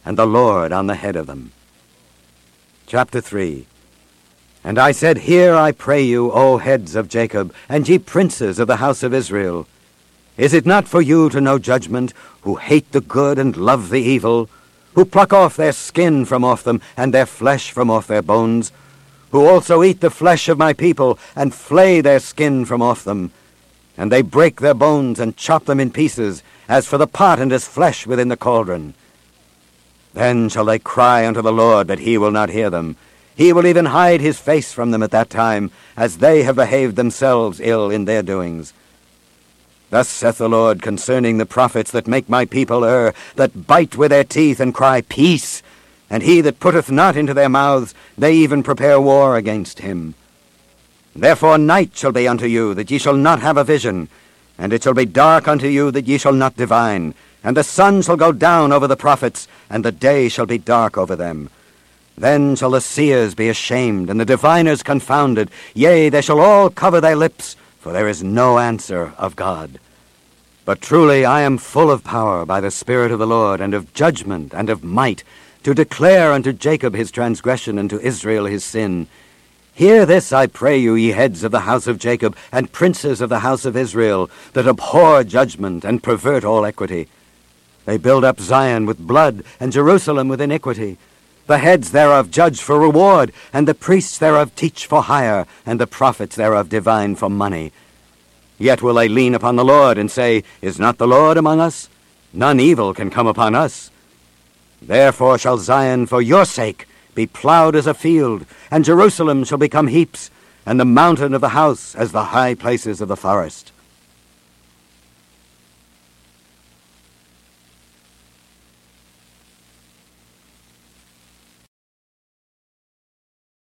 and 0.04 0.18
the 0.18 0.26
Lord 0.26 0.72
on 0.72 0.86
the 0.86 0.96
head 0.96 1.16
of 1.16 1.26
them. 1.26 1.52
Chapter 2.86 3.22
3 3.22 3.66
And 4.64 4.78
I 4.78 4.92
said, 4.92 5.18
Hear, 5.18 5.54
I 5.54 5.72
pray 5.72 6.02
you, 6.02 6.30
O 6.30 6.58
heads 6.58 6.94
of 6.94 7.08
Jacob, 7.08 7.54
and 7.70 7.88
ye 7.88 7.98
princes 7.98 8.58
of 8.58 8.68
the 8.68 8.76
house 8.76 9.02
of 9.02 9.14
Israel. 9.14 9.66
Is 10.36 10.52
it 10.52 10.66
not 10.66 10.88
for 10.88 11.00
you 11.00 11.30
to 11.30 11.40
know 11.40 11.58
judgment, 11.58 12.12
who 12.42 12.56
hate 12.56 12.92
the 12.92 13.00
good 13.00 13.38
and 13.38 13.56
love 13.56 13.88
the 13.88 14.00
evil, 14.00 14.50
who 14.94 15.04
pluck 15.04 15.32
off 15.32 15.56
their 15.56 15.72
skin 15.72 16.24
from 16.24 16.44
off 16.44 16.62
them, 16.62 16.80
and 16.96 17.12
their 17.12 17.26
flesh 17.26 17.70
from 17.70 17.90
off 17.90 18.06
their 18.06 18.22
bones, 18.22 18.72
who 19.30 19.46
also 19.46 19.82
eat 19.82 20.00
the 20.00 20.10
flesh 20.10 20.48
of 20.48 20.58
my 20.58 20.72
people, 20.72 21.18
and 21.34 21.54
flay 21.54 22.00
their 22.00 22.20
skin 22.20 22.64
from 22.64 22.82
off 22.82 23.04
them, 23.04 23.30
and 23.96 24.10
they 24.10 24.22
break 24.22 24.60
their 24.60 24.74
bones 24.74 25.18
and 25.18 25.36
chop 25.36 25.64
them 25.64 25.80
in 25.80 25.90
pieces, 25.90 26.42
as 26.68 26.86
for 26.86 26.98
the 26.98 27.06
pot 27.06 27.38
and 27.38 27.50
his 27.50 27.66
flesh 27.66 28.06
within 28.06 28.28
the 28.28 28.36
cauldron. 28.36 28.94
Then 30.14 30.48
shall 30.48 30.66
they 30.66 30.78
cry 30.78 31.26
unto 31.26 31.40
the 31.40 31.52
Lord, 31.52 31.86
but 31.86 32.00
he 32.00 32.18
will 32.18 32.30
not 32.30 32.50
hear 32.50 32.68
them. 32.68 32.96
He 33.34 33.52
will 33.52 33.66
even 33.66 33.86
hide 33.86 34.20
his 34.20 34.38
face 34.38 34.72
from 34.72 34.90
them 34.90 35.02
at 35.02 35.10
that 35.12 35.30
time, 35.30 35.70
as 35.96 36.18
they 36.18 36.42
have 36.42 36.56
behaved 36.56 36.96
themselves 36.96 37.60
ill 37.60 37.90
in 37.90 38.04
their 38.04 38.22
doings. 38.22 38.74
Thus 39.92 40.08
saith 40.08 40.38
the 40.38 40.48
Lord 40.48 40.80
concerning 40.80 41.36
the 41.36 41.44
prophets 41.44 41.90
that 41.90 42.06
make 42.06 42.26
my 42.26 42.46
people 42.46 42.82
err, 42.82 43.12
that 43.36 43.66
bite 43.66 43.94
with 43.94 44.10
their 44.10 44.24
teeth 44.24 44.58
and 44.58 44.72
cry, 44.72 45.02
Peace! 45.02 45.62
And 46.08 46.22
he 46.22 46.40
that 46.40 46.60
putteth 46.60 46.90
not 46.90 47.14
into 47.14 47.34
their 47.34 47.50
mouths, 47.50 47.94
they 48.16 48.32
even 48.32 48.62
prepare 48.62 48.98
war 48.98 49.36
against 49.36 49.80
him. 49.80 50.14
Therefore 51.14 51.58
night 51.58 51.94
shall 51.94 52.10
be 52.10 52.26
unto 52.26 52.46
you, 52.46 52.72
that 52.72 52.90
ye 52.90 52.96
shall 52.96 53.16
not 53.16 53.40
have 53.42 53.58
a 53.58 53.64
vision, 53.64 54.08
and 54.56 54.72
it 54.72 54.82
shall 54.82 54.94
be 54.94 55.04
dark 55.04 55.46
unto 55.46 55.66
you, 55.66 55.90
that 55.90 56.08
ye 56.08 56.16
shall 56.16 56.32
not 56.32 56.56
divine. 56.56 57.12
And 57.44 57.54
the 57.54 57.62
sun 57.62 58.00
shall 58.00 58.16
go 58.16 58.32
down 58.32 58.72
over 58.72 58.86
the 58.86 58.96
prophets, 58.96 59.46
and 59.68 59.84
the 59.84 59.92
day 59.92 60.30
shall 60.30 60.46
be 60.46 60.56
dark 60.56 60.96
over 60.96 61.16
them. 61.16 61.50
Then 62.16 62.56
shall 62.56 62.70
the 62.70 62.80
seers 62.80 63.34
be 63.34 63.50
ashamed, 63.50 64.08
and 64.08 64.18
the 64.18 64.24
diviners 64.24 64.82
confounded. 64.82 65.50
Yea, 65.74 66.08
they 66.08 66.22
shall 66.22 66.40
all 66.40 66.70
cover 66.70 66.98
their 67.02 67.14
lips, 67.14 67.56
for 67.78 67.92
there 67.92 68.08
is 68.08 68.22
no 68.22 68.58
answer 68.58 69.12
of 69.18 69.36
God. 69.36 69.78
But 70.64 70.80
truly 70.80 71.24
I 71.24 71.40
am 71.40 71.58
full 71.58 71.90
of 71.90 72.04
power 72.04 72.46
by 72.46 72.60
the 72.60 72.70
Spirit 72.70 73.10
of 73.10 73.18
the 73.18 73.26
Lord, 73.26 73.60
and 73.60 73.74
of 73.74 73.92
judgment, 73.94 74.54
and 74.54 74.70
of 74.70 74.84
might, 74.84 75.24
to 75.64 75.74
declare 75.74 76.32
unto 76.32 76.52
Jacob 76.52 76.94
his 76.94 77.10
transgression, 77.10 77.78
and 77.78 77.90
to 77.90 78.00
Israel 78.00 78.46
his 78.46 78.64
sin. 78.64 79.08
Hear 79.74 80.06
this, 80.06 80.32
I 80.32 80.46
pray 80.46 80.78
you, 80.78 80.94
ye 80.94 81.08
heads 81.08 81.42
of 81.42 81.50
the 81.50 81.60
house 81.60 81.88
of 81.88 81.98
Jacob, 81.98 82.36
and 82.52 82.70
princes 82.70 83.20
of 83.20 83.28
the 83.28 83.40
house 83.40 83.64
of 83.64 83.76
Israel, 83.76 84.30
that 84.52 84.68
abhor 84.68 85.24
judgment, 85.24 85.84
and 85.84 86.02
pervert 86.02 86.44
all 86.44 86.64
equity. 86.64 87.08
They 87.84 87.96
build 87.96 88.22
up 88.22 88.38
Zion 88.38 88.86
with 88.86 88.98
blood, 88.98 89.42
and 89.58 89.72
Jerusalem 89.72 90.28
with 90.28 90.40
iniquity. 90.40 90.96
The 91.48 91.58
heads 91.58 91.90
thereof 91.90 92.30
judge 92.30 92.60
for 92.60 92.78
reward, 92.78 93.32
and 93.52 93.66
the 93.66 93.74
priests 93.74 94.16
thereof 94.16 94.54
teach 94.54 94.86
for 94.86 95.02
hire, 95.02 95.46
and 95.66 95.80
the 95.80 95.88
prophets 95.88 96.36
thereof 96.36 96.68
divine 96.68 97.16
for 97.16 97.28
money. 97.28 97.72
Yet 98.62 98.80
will 98.80 98.94
they 98.94 99.08
lean 99.08 99.34
upon 99.34 99.56
the 99.56 99.64
Lord, 99.64 99.98
and 99.98 100.08
say, 100.08 100.44
Is 100.60 100.78
not 100.78 100.98
the 100.98 101.08
Lord 101.08 101.36
among 101.36 101.58
us? 101.58 101.88
None 102.32 102.60
evil 102.60 102.94
can 102.94 103.10
come 103.10 103.26
upon 103.26 103.56
us. 103.56 103.90
Therefore 104.80 105.36
shall 105.36 105.58
Zion 105.58 106.06
for 106.06 106.22
your 106.22 106.44
sake 106.44 106.86
be 107.12 107.26
plowed 107.26 107.74
as 107.74 107.88
a 107.88 107.92
field, 107.92 108.46
and 108.70 108.84
Jerusalem 108.84 109.42
shall 109.42 109.58
become 109.58 109.88
heaps, 109.88 110.30
and 110.64 110.78
the 110.78 110.84
mountain 110.84 111.34
of 111.34 111.40
the 111.40 111.58
house 111.58 111.96
as 111.96 112.12
the 112.12 112.26
high 112.26 112.54
places 112.54 113.00
of 113.00 113.08
the 113.08 113.16
forest. 113.16 113.72